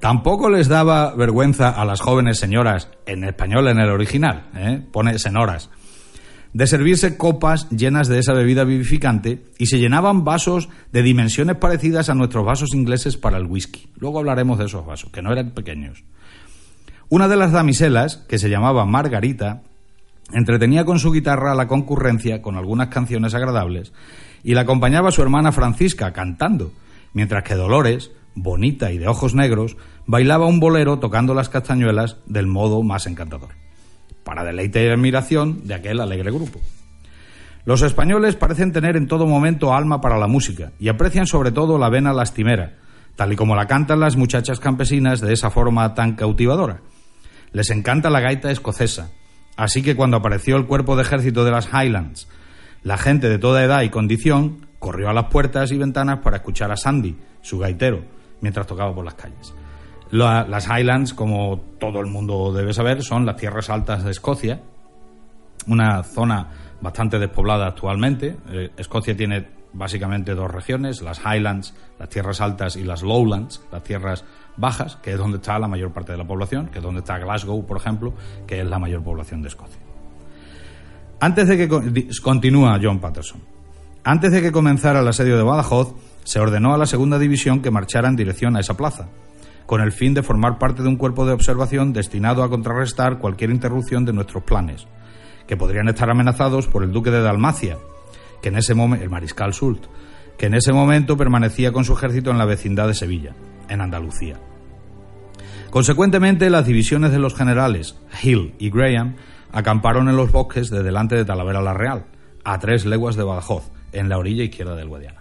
Tampoco 0.00 0.48
les 0.48 0.68
daba 0.68 1.14
vergüenza 1.14 1.68
a 1.68 1.84
las 1.84 2.00
jóvenes 2.00 2.38
señoras, 2.38 2.88
en 3.04 3.24
español 3.24 3.68
en 3.68 3.78
el 3.78 3.90
original, 3.90 4.48
¿eh? 4.56 4.82
pone 4.90 5.18
senoras, 5.18 5.68
de 6.52 6.66
servirse 6.66 7.16
copas 7.16 7.68
llenas 7.70 8.08
de 8.08 8.18
esa 8.18 8.32
bebida 8.32 8.64
vivificante 8.64 9.44
y 9.58 9.66
se 9.66 9.78
llenaban 9.78 10.24
vasos 10.24 10.68
de 10.92 11.02
dimensiones 11.02 11.56
parecidas 11.56 12.08
a 12.08 12.14
nuestros 12.14 12.44
vasos 12.44 12.74
ingleses 12.74 13.16
para 13.16 13.38
el 13.38 13.46
whisky. 13.46 13.88
Luego 13.96 14.18
hablaremos 14.18 14.58
de 14.58 14.66
esos 14.66 14.84
vasos, 14.84 15.10
que 15.10 15.22
no 15.22 15.32
eran 15.32 15.50
pequeños. 15.50 16.02
Una 17.08 17.28
de 17.28 17.36
las 17.36 17.52
damiselas, 17.52 18.16
que 18.28 18.38
se 18.38 18.50
llamaba 18.50 18.84
Margarita, 18.84 19.62
entretenía 20.32 20.84
con 20.84 20.98
su 20.98 21.12
guitarra 21.12 21.52
a 21.52 21.56
la 21.56 21.68
concurrencia 21.68 22.42
con 22.42 22.56
algunas 22.56 22.88
canciones 22.88 23.34
agradables 23.34 23.92
y 24.42 24.54
la 24.54 24.62
acompañaba 24.62 25.10
su 25.10 25.22
hermana 25.22 25.52
Francisca 25.52 26.12
cantando, 26.12 26.72
mientras 27.12 27.42
que 27.44 27.54
Dolores, 27.54 28.12
bonita 28.34 28.92
y 28.92 28.98
de 28.98 29.08
ojos 29.08 29.34
negros, 29.34 29.76
bailaba 30.06 30.46
un 30.46 30.60
bolero 30.60 30.98
tocando 30.98 31.34
las 31.34 31.48
castañuelas 31.48 32.18
del 32.26 32.46
modo 32.46 32.82
más 32.82 33.06
encantador 33.06 33.50
para 34.30 34.44
deleite 34.44 34.84
y 34.84 34.88
admiración 34.88 35.66
de 35.66 35.74
aquel 35.74 35.98
alegre 35.98 36.30
grupo. 36.30 36.60
Los 37.64 37.82
españoles 37.82 38.36
parecen 38.36 38.70
tener 38.70 38.96
en 38.96 39.08
todo 39.08 39.26
momento 39.26 39.74
alma 39.74 40.00
para 40.00 40.18
la 40.18 40.28
música 40.28 40.70
y 40.78 40.88
aprecian 40.88 41.26
sobre 41.26 41.50
todo 41.50 41.78
la 41.78 41.88
vena 41.88 42.12
lastimera, 42.12 42.76
tal 43.16 43.32
y 43.32 43.36
como 43.36 43.56
la 43.56 43.66
cantan 43.66 43.98
las 43.98 44.14
muchachas 44.14 44.60
campesinas 44.60 45.20
de 45.20 45.32
esa 45.32 45.50
forma 45.50 45.94
tan 45.94 46.14
cautivadora. 46.14 46.78
Les 47.50 47.70
encanta 47.70 48.08
la 48.08 48.20
gaita 48.20 48.52
escocesa, 48.52 49.10
así 49.56 49.82
que 49.82 49.96
cuando 49.96 50.18
apareció 50.18 50.56
el 50.56 50.66
cuerpo 50.66 50.94
de 50.94 51.02
ejército 51.02 51.44
de 51.44 51.50
las 51.50 51.66
Highlands, 51.66 52.28
la 52.84 52.98
gente 52.98 53.28
de 53.28 53.38
toda 53.40 53.64
edad 53.64 53.82
y 53.82 53.90
condición 53.90 54.68
corrió 54.78 55.08
a 55.08 55.12
las 55.12 55.24
puertas 55.24 55.72
y 55.72 55.76
ventanas 55.76 56.20
para 56.20 56.36
escuchar 56.36 56.70
a 56.70 56.76
Sandy, 56.76 57.18
su 57.42 57.58
gaitero, 57.58 58.04
mientras 58.40 58.68
tocaba 58.68 58.94
por 58.94 59.04
las 59.04 59.14
calles 59.14 59.52
las 60.10 60.66
Highlands, 60.66 61.14
como 61.14 61.60
todo 61.78 62.00
el 62.00 62.06
mundo 62.06 62.52
debe 62.52 62.72
saber, 62.72 63.02
son 63.02 63.24
las 63.24 63.36
tierras 63.36 63.70
altas 63.70 64.04
de 64.04 64.10
Escocia, 64.10 64.60
una 65.66 66.02
zona 66.02 66.48
bastante 66.80 67.18
despoblada 67.18 67.66
actualmente. 67.68 68.36
Eh, 68.50 68.70
Escocia 68.76 69.16
tiene 69.16 69.46
básicamente 69.72 70.34
dos 70.34 70.50
regiones, 70.50 71.00
las 71.02 71.20
Highlands, 71.20 71.74
las 71.98 72.08
tierras 72.08 72.40
altas, 72.40 72.74
y 72.76 72.82
las 72.82 73.02
Lowlands, 73.02 73.62
las 73.70 73.84
tierras 73.84 74.24
bajas, 74.56 74.96
que 74.96 75.12
es 75.12 75.18
donde 75.18 75.36
está 75.36 75.58
la 75.58 75.68
mayor 75.68 75.92
parte 75.92 76.12
de 76.12 76.18
la 76.18 76.26
población, 76.26 76.66
que 76.66 76.78
es 76.78 76.84
donde 76.84 77.00
está 77.00 77.18
Glasgow, 77.18 77.64
por 77.64 77.76
ejemplo, 77.76 78.12
que 78.46 78.60
es 78.60 78.66
la 78.66 78.80
mayor 78.80 79.04
población 79.04 79.42
de 79.42 79.48
Escocia. 79.48 79.80
Antes 81.20 81.46
de 81.48 81.56
que 81.56 81.68
continúa 82.22 82.80
John 82.82 82.98
Patterson. 82.98 83.40
Antes 84.02 84.32
de 84.32 84.40
que 84.40 84.50
comenzara 84.50 85.00
el 85.00 85.08
asedio 85.08 85.36
de 85.36 85.42
Badajoz, 85.42 85.94
se 86.24 86.40
ordenó 86.40 86.74
a 86.74 86.78
la 86.78 86.86
segunda 86.86 87.18
división 87.18 87.60
que 87.60 87.70
marchara 87.70 88.08
en 88.08 88.16
dirección 88.16 88.56
a 88.56 88.60
esa 88.60 88.74
plaza 88.74 89.08
con 89.70 89.80
el 89.80 89.92
fin 89.92 90.14
de 90.14 90.24
formar 90.24 90.58
parte 90.58 90.82
de 90.82 90.88
un 90.88 90.96
cuerpo 90.96 91.24
de 91.24 91.32
observación 91.32 91.92
destinado 91.92 92.42
a 92.42 92.50
contrarrestar 92.50 93.20
cualquier 93.20 93.50
interrupción 93.50 94.04
de 94.04 94.12
nuestros 94.12 94.42
planes, 94.42 94.88
que 95.46 95.56
podrían 95.56 95.86
estar 95.86 96.10
amenazados 96.10 96.66
por 96.66 96.82
el 96.82 96.90
duque 96.90 97.12
de 97.12 97.22
Dalmacia, 97.22 97.78
que 98.42 98.48
en 98.48 98.56
ese 98.56 98.74
momento, 98.74 99.04
el 99.04 99.10
mariscal 99.10 99.54
Sult, 99.54 99.84
que 100.36 100.46
en 100.46 100.54
ese 100.54 100.72
momento 100.72 101.16
permanecía 101.16 101.70
con 101.70 101.84
su 101.84 101.92
ejército 101.92 102.32
en 102.32 102.38
la 102.38 102.46
vecindad 102.46 102.88
de 102.88 102.94
Sevilla, 102.94 103.36
en 103.68 103.80
Andalucía. 103.80 104.40
Consecuentemente, 105.70 106.50
las 106.50 106.66
divisiones 106.66 107.12
de 107.12 107.20
los 107.20 107.36
generales 107.36 107.96
Hill 108.24 108.56
y 108.58 108.70
Graham 108.70 109.14
acamparon 109.52 110.08
en 110.08 110.16
los 110.16 110.32
bosques 110.32 110.70
de 110.70 110.82
delante 110.82 111.14
de 111.14 111.24
Talavera 111.24 111.62
la 111.62 111.74
Real, 111.74 112.06
a 112.42 112.58
tres 112.58 112.86
leguas 112.86 113.14
de 113.14 113.22
Badajoz, 113.22 113.70
en 113.92 114.08
la 114.08 114.18
orilla 114.18 114.42
izquierda 114.42 114.74
del 114.74 114.88
Guadiana. 114.88 115.19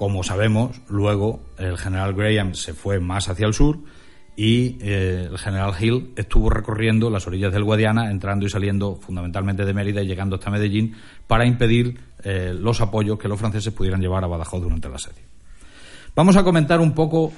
Como 0.00 0.22
sabemos, 0.22 0.80
luego 0.88 1.42
el 1.58 1.76
general 1.76 2.14
Graham 2.14 2.54
se 2.54 2.72
fue 2.72 3.00
más 3.00 3.28
hacia 3.28 3.46
el 3.46 3.52
sur 3.52 3.80
y 4.34 4.78
eh, 4.80 5.28
el 5.30 5.36
general 5.36 5.74
Hill 5.78 6.14
estuvo 6.16 6.48
recorriendo 6.48 7.10
las 7.10 7.26
orillas 7.26 7.52
del 7.52 7.64
Guadiana, 7.64 8.10
entrando 8.10 8.46
y 8.46 8.48
saliendo 8.48 8.96
fundamentalmente 8.96 9.66
de 9.66 9.74
Mérida 9.74 10.00
y 10.00 10.06
llegando 10.06 10.36
hasta 10.36 10.50
Medellín 10.50 10.96
para 11.26 11.44
impedir 11.44 12.00
eh, 12.24 12.54
los 12.58 12.80
apoyos 12.80 13.18
que 13.18 13.28
los 13.28 13.38
franceses 13.38 13.74
pudieran 13.74 14.00
llevar 14.00 14.24
a 14.24 14.26
Badajoz 14.26 14.62
durante 14.62 14.88
el 14.88 14.94
asedio. 14.94 15.22
Vamos 16.16 16.36
a 16.36 16.44
comentar 16.44 16.80
un 16.80 16.94
poco 16.94 17.30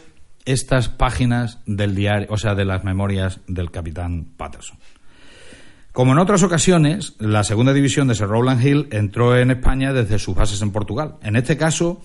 estas 0.45 0.89
páginas 0.89 1.59
del 1.67 1.97
diario, 1.97 2.29
o 2.31 2.37
sea, 2.37 2.55
de 2.55 2.65
las 2.65 2.85
memorias 2.85 3.41
del 3.49 3.73
capitán 3.73 4.35
Patterson. 4.37 4.79
Como 5.91 6.13
en 6.13 6.19
otras 6.19 6.45
ocasiones, 6.45 7.17
la 7.19 7.43
segunda 7.43 7.73
división 7.73 8.07
de 8.07 8.15
Sir 8.15 8.29
Rowland 8.29 8.65
Hill 8.65 8.89
entró 8.93 9.37
en 9.37 9.51
España 9.51 9.93
desde 9.93 10.21
sus 10.21 10.37
bases 10.37 10.63
en 10.63 10.71
Portugal. 10.71 11.17
En 11.25 11.35
este 11.35 11.57
caso, 11.57 12.01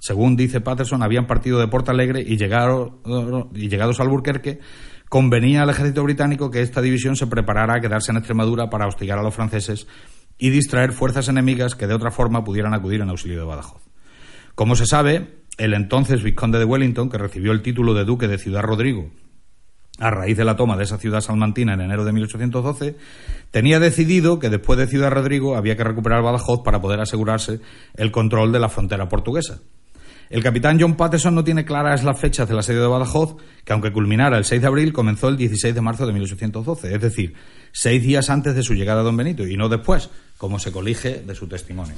según 0.00 0.36
dice 0.36 0.60
Patterson, 0.60 1.02
habían 1.02 1.26
partido 1.26 1.60
de 1.60 1.68
Porto 1.68 1.90
Alegre 1.90 2.22
y, 2.22 2.34
y 2.34 3.68
llegados 3.68 4.00
a 4.00 4.02
Alburquerque, 4.02 4.60
convenía 5.08 5.62
al 5.62 5.70
ejército 5.70 6.02
británico 6.02 6.50
que 6.50 6.62
esta 6.62 6.80
división 6.80 7.16
se 7.16 7.26
preparara 7.26 7.74
a 7.74 7.80
quedarse 7.80 8.10
en 8.10 8.18
Extremadura 8.18 8.70
para 8.70 8.86
hostigar 8.86 9.18
a 9.18 9.22
los 9.22 9.34
franceses 9.34 9.86
y 10.38 10.50
distraer 10.50 10.92
fuerzas 10.92 11.28
enemigas 11.28 11.74
que 11.74 11.86
de 11.86 11.94
otra 11.94 12.10
forma 12.10 12.42
pudieran 12.42 12.74
acudir 12.74 13.00
en 13.02 13.10
auxilio 13.10 13.38
de 13.38 13.44
Badajoz. 13.44 13.82
Como 14.54 14.74
se 14.74 14.86
sabe, 14.86 15.42
el 15.58 15.74
entonces 15.74 16.22
vizconde 16.22 16.58
de 16.58 16.64
Wellington, 16.64 17.10
que 17.10 17.18
recibió 17.18 17.52
el 17.52 17.62
título 17.62 17.92
de 17.92 18.04
duque 18.04 18.26
de 18.26 18.38
Ciudad 18.38 18.62
Rodrigo 18.62 19.10
a 20.00 20.10
raíz 20.10 20.36
de 20.36 20.44
la 20.44 20.56
toma 20.56 20.76
de 20.76 20.84
esa 20.84 20.98
ciudad 20.98 21.20
salmantina 21.20 21.74
en 21.74 21.82
enero 21.82 22.04
de 22.04 22.12
1812, 22.12 22.96
tenía 23.50 23.78
decidido 23.78 24.38
que 24.38 24.48
después 24.48 24.78
de 24.78 24.86
Ciudad 24.86 25.10
Rodrigo 25.10 25.56
había 25.56 25.76
que 25.76 25.84
recuperar 25.84 26.22
Badajoz 26.22 26.62
para 26.64 26.80
poder 26.80 27.00
asegurarse 27.00 27.60
el 27.94 28.10
control 28.10 28.50
de 28.50 28.60
la 28.60 28.70
frontera 28.70 29.08
portuguesa. 29.08 29.60
El 30.30 30.44
capitán 30.44 30.78
John 30.80 30.94
Patterson 30.94 31.34
no 31.34 31.42
tiene 31.42 31.64
claras 31.64 32.04
las 32.04 32.20
fechas 32.20 32.48
del 32.48 32.60
asedio 32.60 32.82
de 32.82 32.86
Badajoz, 32.86 33.34
que 33.64 33.72
aunque 33.72 33.92
culminara 33.92 34.38
el 34.38 34.44
6 34.44 34.60
de 34.60 34.68
abril, 34.68 34.92
comenzó 34.92 35.28
el 35.28 35.36
16 35.36 35.74
de 35.74 35.80
marzo 35.80 36.06
de 36.06 36.12
1812, 36.12 36.94
es 36.94 37.00
decir, 37.00 37.34
seis 37.72 38.00
días 38.00 38.30
antes 38.30 38.54
de 38.54 38.62
su 38.62 38.74
llegada 38.74 39.00
a 39.00 39.02
Don 39.02 39.16
Benito 39.16 39.44
y 39.44 39.56
no 39.56 39.68
después, 39.68 40.08
como 40.38 40.60
se 40.60 40.70
colige 40.70 41.24
de 41.26 41.34
su 41.34 41.48
testimonio. 41.48 41.96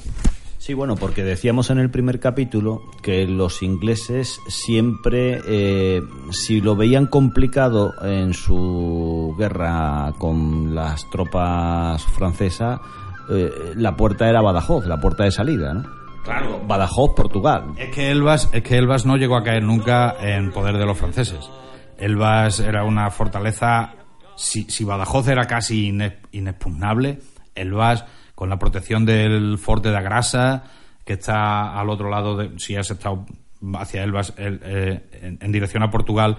Sí, 0.56 0.72
bueno, 0.72 0.96
porque 0.96 1.24
decíamos 1.24 1.68
en 1.68 1.78
el 1.78 1.90
primer 1.90 2.20
capítulo 2.20 2.80
que 3.02 3.26
los 3.26 3.62
ingleses 3.62 4.38
siempre, 4.48 5.42
eh, 5.46 6.00
si 6.30 6.62
lo 6.62 6.74
veían 6.74 7.08
complicado 7.08 7.92
en 8.02 8.32
su 8.32 9.34
guerra 9.38 10.14
con 10.16 10.74
las 10.74 11.10
tropas 11.10 12.02
francesas, 12.16 12.80
eh, 13.28 13.74
la 13.76 13.94
puerta 13.94 14.26
era 14.26 14.40
Badajoz, 14.40 14.86
la 14.86 14.98
puerta 14.98 15.24
de 15.24 15.32
salida, 15.32 15.74
¿no? 15.74 16.01
Claro. 16.24 16.60
Badajoz, 16.66 17.14
Portugal. 17.14 17.74
Es 17.76 17.90
que 17.90 18.10
Elbas, 18.10 18.48
es 18.52 18.62
que 18.62 18.76
Elbas 18.76 19.04
no 19.06 19.16
llegó 19.16 19.36
a 19.36 19.42
caer 19.42 19.62
nunca 19.62 20.16
en 20.20 20.52
poder 20.52 20.78
de 20.78 20.86
los 20.86 20.96
franceses. 20.96 21.50
Elbas 21.98 22.60
era 22.60 22.84
una 22.84 23.10
fortaleza. 23.10 23.94
Si, 24.36 24.64
si 24.64 24.84
Badajoz 24.84 25.28
era 25.28 25.44
casi 25.44 25.92
inexpugnable, 26.32 27.20
Elbas, 27.54 28.04
con 28.34 28.48
la 28.48 28.58
protección 28.58 29.04
del 29.04 29.58
fuerte 29.58 29.90
de 29.90 29.96
Agrasa, 29.96 30.64
que 31.04 31.14
está 31.14 31.78
al 31.78 31.90
otro 31.90 32.08
lado, 32.08 32.36
de, 32.36 32.58
si 32.58 32.76
has 32.76 32.90
estado 32.90 33.26
hacia 33.74 34.02
Elbas, 34.02 34.34
eh, 34.36 35.38
en, 35.40 35.52
dirección 35.52 35.82
a 35.82 35.90
Portugal, 35.90 36.38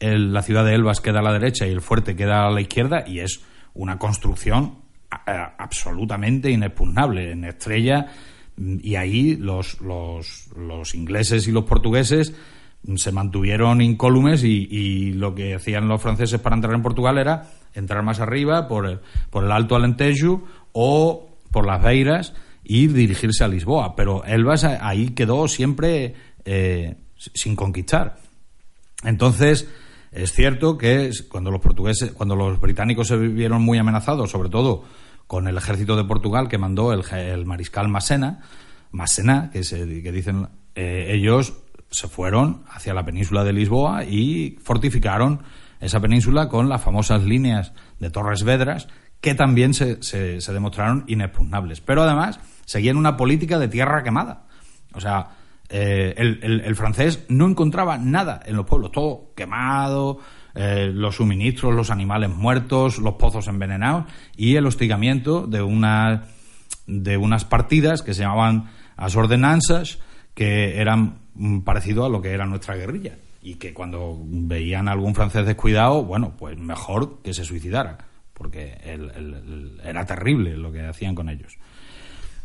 la 0.00 0.42
ciudad 0.42 0.64
de 0.64 0.74
Elbas 0.74 1.00
queda 1.00 1.20
a 1.20 1.22
la 1.22 1.32
derecha 1.32 1.66
y 1.66 1.70
el 1.70 1.80
fuerte 1.80 2.16
queda 2.16 2.46
a 2.46 2.50
la 2.50 2.60
izquierda, 2.60 3.04
y 3.06 3.20
es 3.20 3.42
una 3.74 3.98
construcción 3.98 4.78
absolutamente 5.10 6.50
inexpugnable. 6.50 7.32
En 7.32 7.44
Estrella 7.44 8.06
y 8.56 8.94
ahí 8.96 9.36
los, 9.36 9.80
los, 9.80 10.94
ingleses 10.94 11.48
y 11.48 11.52
los 11.52 11.64
portugueses 11.64 12.34
se 12.96 13.12
mantuvieron 13.12 13.80
incólumes 13.80 14.44
y, 14.44 15.12
lo 15.12 15.34
que 15.34 15.54
hacían 15.54 15.88
los 15.88 16.02
franceses 16.02 16.40
para 16.40 16.56
entrar 16.56 16.74
en 16.74 16.82
Portugal 16.82 17.18
era 17.18 17.50
entrar 17.74 18.02
más 18.02 18.20
arriba 18.20 18.68
por 18.68 18.86
el, 18.86 19.00
por 19.30 19.44
el 19.44 19.52
Alto 19.52 19.74
Alentejo 19.74 20.44
o 20.72 21.38
por 21.50 21.66
las 21.66 21.82
Beiras 21.82 22.34
y 22.62 22.86
dirigirse 22.86 23.44
a 23.44 23.48
Lisboa. 23.48 23.96
Pero 23.96 24.24
Elbas 24.24 24.64
ahí 24.64 25.10
quedó 25.10 25.48
siempre 25.48 26.14
eh, 26.44 26.96
sin 27.16 27.56
conquistar. 27.56 28.16
Entonces, 29.04 29.68
es 30.12 30.32
cierto 30.32 30.78
que 30.78 31.10
cuando 31.28 31.50
los 31.50 31.60
portugueses, 31.60 32.12
cuando 32.12 32.36
los 32.36 32.60
británicos 32.60 33.08
se 33.08 33.16
vieron 33.16 33.62
muy 33.62 33.78
amenazados, 33.78 34.30
sobre 34.30 34.48
todo 34.48 34.84
con 35.26 35.48
el 35.48 35.56
ejército 35.56 35.96
de 35.96 36.04
Portugal 36.04 36.48
que 36.48 36.58
mandó 36.58 36.92
el, 36.92 37.46
mariscal 37.46 37.88
Massena, 37.88 38.40
Massena, 38.90 39.50
que, 39.50 39.64
se, 39.64 40.02
que 40.02 40.12
dicen 40.12 40.48
eh, 40.74 41.08
ellos 41.10 41.54
se 41.90 42.08
fueron 42.08 42.64
hacia 42.68 42.94
la 42.94 43.04
península 43.04 43.44
de 43.44 43.52
Lisboa 43.52 44.04
y 44.04 44.58
fortificaron 44.62 45.42
esa 45.80 46.00
península 46.00 46.48
con 46.48 46.68
las 46.68 46.82
famosas 46.82 47.22
líneas 47.22 47.72
de 47.98 48.10
Torres 48.10 48.42
Vedras 48.42 48.88
que 49.20 49.34
también 49.34 49.74
se, 49.74 50.02
se 50.02 50.52
demostraron 50.52 51.04
inexpugnables. 51.06 51.80
Pero 51.80 52.02
además 52.02 52.40
seguían 52.66 52.96
una 52.96 53.16
política 53.16 53.58
de 53.58 53.68
tierra 53.68 54.02
quemada. 54.02 54.46
O 54.92 55.00
sea, 55.00 55.30
eh, 55.68 56.14
el, 56.16 56.76
francés 56.76 57.24
no 57.28 57.46
encontraba 57.46 57.96
nada 57.96 58.40
en 58.44 58.56
los 58.56 58.66
pueblos, 58.66 58.92
todo 58.92 59.32
quemado, 59.34 60.18
eh, 60.54 60.90
los 60.92 61.16
suministros, 61.16 61.74
los 61.74 61.90
animales 61.90 62.30
muertos, 62.30 62.98
los 62.98 63.14
pozos 63.14 63.48
envenenados 63.48 64.04
y 64.36 64.56
el 64.56 64.66
hostigamiento 64.66 65.46
de, 65.46 65.62
una, 65.62 66.24
de 66.86 67.16
unas 67.16 67.44
partidas 67.44 68.02
que 68.02 68.14
se 68.14 68.22
llamaban 68.22 68.70
as 68.96 69.16
ordenanzas, 69.16 69.98
que 70.34 70.80
eran 70.80 71.18
mm, 71.34 71.60
parecido 71.60 72.04
a 72.04 72.08
lo 72.08 72.22
que 72.22 72.30
era 72.30 72.46
nuestra 72.46 72.76
guerrilla 72.76 73.16
y 73.42 73.56
que 73.56 73.74
cuando 73.74 74.18
veían 74.24 74.88
a 74.88 74.92
algún 74.92 75.14
francés 75.14 75.44
descuidado, 75.44 76.04
bueno, 76.04 76.32
pues 76.38 76.56
mejor 76.56 77.20
que 77.22 77.34
se 77.34 77.44
suicidara, 77.44 77.98
porque 78.32 78.78
era 79.84 80.06
terrible 80.06 80.56
lo 80.56 80.72
que 80.72 80.80
hacían 80.80 81.14
con 81.14 81.28
ellos. 81.28 81.58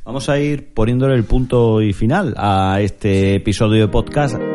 Vamos 0.03 0.27
a 0.27 0.39
ir 0.39 0.73
poniéndole 0.73 1.15
el 1.15 1.23
punto 1.23 1.81
y 1.81 1.93
final 1.93 2.33
a 2.37 2.79
este 2.81 3.35
episodio 3.35 3.81
de 3.81 3.87
podcast. 3.87 4.48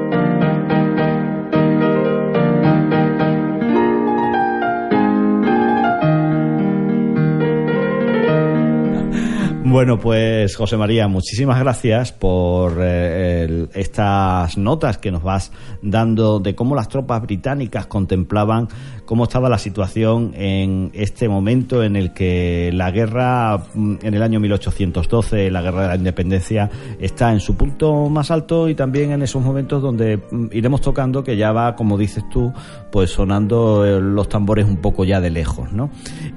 Bueno, 9.75 9.99
pues 9.99 10.55
José 10.55 10.77
María, 10.77 11.09
muchísimas 11.09 11.59
gracias 11.59 12.13
por 12.13 12.79
eh, 12.81 13.67
estas 13.75 14.57
notas 14.57 14.99
que 14.99 15.11
nos 15.11 15.25
vas 15.25 15.51
dando 15.83 16.39
de 16.39 16.55
cómo 16.55 16.77
las 16.77 16.89
tropas 16.89 17.23
británicas 17.23 17.87
contemplaban 17.87 18.69
cómo 19.05 19.25
estaba 19.25 19.49
la 19.49 19.59
situación 19.59 20.33
en 20.35 20.91
este 20.95 21.29
momento 21.29 21.83
en 21.83 21.97
el 21.97 22.13
que 22.13 22.71
la 22.73 22.91
guerra 22.91 23.59
mm, 23.75 23.97
en 24.03 24.15
el 24.15 24.23
año 24.23 24.41
1812, 24.41 25.51
la 25.51 25.63
guerra 25.63 25.83
de 25.83 25.89
la 25.89 25.97
independencia, 25.97 26.71
está 26.99 27.33
en 27.33 27.41
su 27.41 27.57
punto 27.57 28.09
más 28.09 28.31
alto 28.31 28.69
y 28.69 28.75
también 28.75 29.13
en 29.13 29.23
esos 29.23 29.43
momentos 29.43 29.83
donde 29.83 30.19
mm, 30.31 30.47
iremos 30.53 30.81
tocando 30.81 31.23
que 31.23 31.37
ya 31.37 31.53
va, 31.53 31.77
como 31.77 31.99
dices 31.99 32.25
tú, 32.31 32.53
pues 32.91 33.11
sonando 33.11 33.85
eh, 33.85 34.01
los 34.01 34.29
tambores 34.29 34.67
un 34.67 34.79
poco 34.79 35.05
ya 35.05 35.21
de 35.21 35.31
lejos, 35.31 35.73
¿no? 35.73 35.91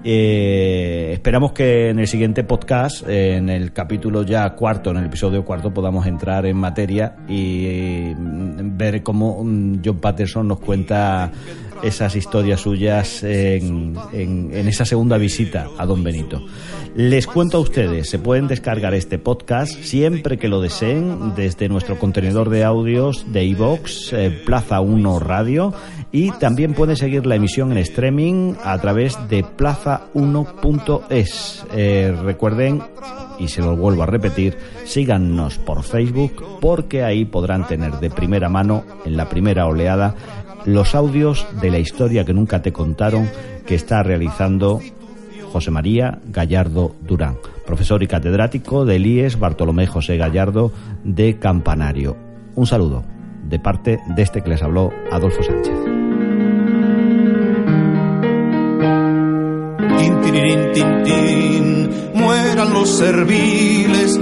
Eh, 0.04 1.12
esperamos 1.14 1.52
que 1.54 1.90
en 1.90 2.00
el 2.00 2.08
siguiente 2.08 2.44
podcast, 2.44 3.08
en 3.36 3.50
el 3.50 3.74
capítulo 3.74 4.24
ya 4.24 4.50
cuarto, 4.52 4.92
en 4.92 4.98
el 4.98 5.06
episodio 5.06 5.44
cuarto, 5.44 5.74
podamos 5.74 6.06
entrar 6.06 6.46
en 6.46 6.58
materia 6.58 7.16
y 7.28 8.14
mm, 8.16 8.78
ver 8.78 9.04
cómo 9.04 9.38
John 9.84 10.00
Patterson 10.00 10.48
nos 10.48 10.60
cuenta 10.60 11.32
esas 11.84 12.16
historias 12.16 12.62
suyas 12.62 13.24
en, 13.24 13.96
esa 14.52 14.86
segunda 14.86 15.18
visita 15.18 15.68
a 15.78 15.86
Don 15.86 16.04
Benito. 16.04 16.42
Les 16.96 17.28
cuento 17.28 17.58
a 17.58 17.62
ustedes, 17.62 18.10
se 18.10 18.18
pueden 18.18 18.48
descargar 18.48 18.94
este 18.94 19.20
podcast 19.20 19.72
siempre 19.82 20.38
que 20.38 20.48
lo 20.48 20.62
deseen 20.62 21.36
desde 21.36 21.70
nuestro 21.70 22.00
contenedor 22.00 22.50
de 22.50 22.64
audios 22.64 23.32
de 23.32 23.46
iVox, 23.46 24.14
eh, 24.14 24.42
Plaza 24.46 24.82
1 24.82 25.20
Radio, 25.20 25.74
y 26.12 26.32
también 26.32 26.74
pueden 26.74 26.96
seguir 26.96 27.26
la 27.26 27.36
emisión 27.36 27.72
en 27.72 27.78
streaming 27.80 28.54
a 28.64 28.80
través 28.80 29.18
de 29.30 29.44
plaza1.es. 29.44 31.66
Eh, 31.76 32.16
recuerden, 32.24 32.82
y 33.40 33.50
se 33.50 33.62
lo 33.62 33.76
vuelvo 33.76 34.04
a 34.04 34.08
repetir, 34.08 34.58
síganos 34.86 35.58
por 35.58 35.84
Facebook 35.84 36.44
porque 36.62 37.04
ahí 37.04 37.26
podrán 37.26 37.68
tener 37.68 38.00
de 38.00 38.10
primera 38.10 38.48
mano, 38.50 38.86
en 39.06 39.18
la 39.18 39.30
primera 39.30 39.68
oleada, 39.68 40.16
los 40.66 40.96
audios 40.96 41.46
de 41.62 41.70
la 41.72 41.80
historia 41.80 42.24
que 42.26 42.34
nunca 42.34 42.62
te 42.62 42.72
contaron 42.72 43.30
que 43.66 43.76
está 43.76 44.02
realizando 44.04 44.80
José 45.52 45.72
María 45.72 46.20
Gallardo 46.26 46.96
Durán, 47.02 47.38
profesor 47.66 48.02
y 48.04 48.08
catedrático 48.08 48.86
del 48.86 49.06
IES 49.06 49.40
Bartolomé 49.40 49.88
José 49.88 50.16
Gallardo 50.18 50.72
de 51.04 51.38
Campanario. 51.38 52.16
Un 52.56 52.66
saludo 52.66 53.17
de 53.48 53.60
parte 53.60 54.00
de 54.08 54.22
este 54.22 54.42
que 54.42 54.50
les 54.50 54.62
habló 54.62 54.92
Adolfo 55.12 55.42
Sánchez. 55.44 55.74
mueran 62.14 62.74
los 62.74 62.90
serviles, 62.90 64.20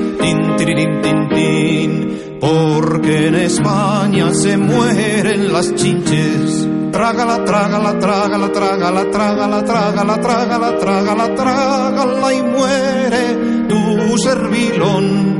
porque 2.39 3.27
en 3.27 3.35
España 3.35 4.33
se 4.33 4.57
mueren 4.57 5.51
las 5.51 5.73
chinches. 5.75 6.67
Trágala, 6.91 7.43
trágala, 7.43 7.99
trágala, 7.99 8.51
trágala, 8.51 9.11
trágala, 9.11 9.65
trágala, 9.65 10.21
trágala, 10.21 10.77
trágala, 10.79 11.35
trágala 11.35 12.33
y 12.33 12.41
muere 12.43 13.65
tu 13.67 14.17
servilón. 14.17 15.34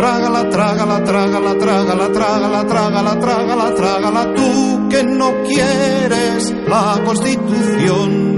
Trágala, 0.00 0.48
trágala, 0.48 1.04
trágala, 1.04 1.54
trágala, 1.58 2.08
trágala, 2.08 2.64
trágala, 2.64 3.20
trágala, 3.20 3.74
trágala, 3.74 4.34
tú 4.34 4.88
que 4.88 5.04
no 5.04 5.42
quieres 5.42 6.54
la 6.66 7.02
constitución. 7.04 8.29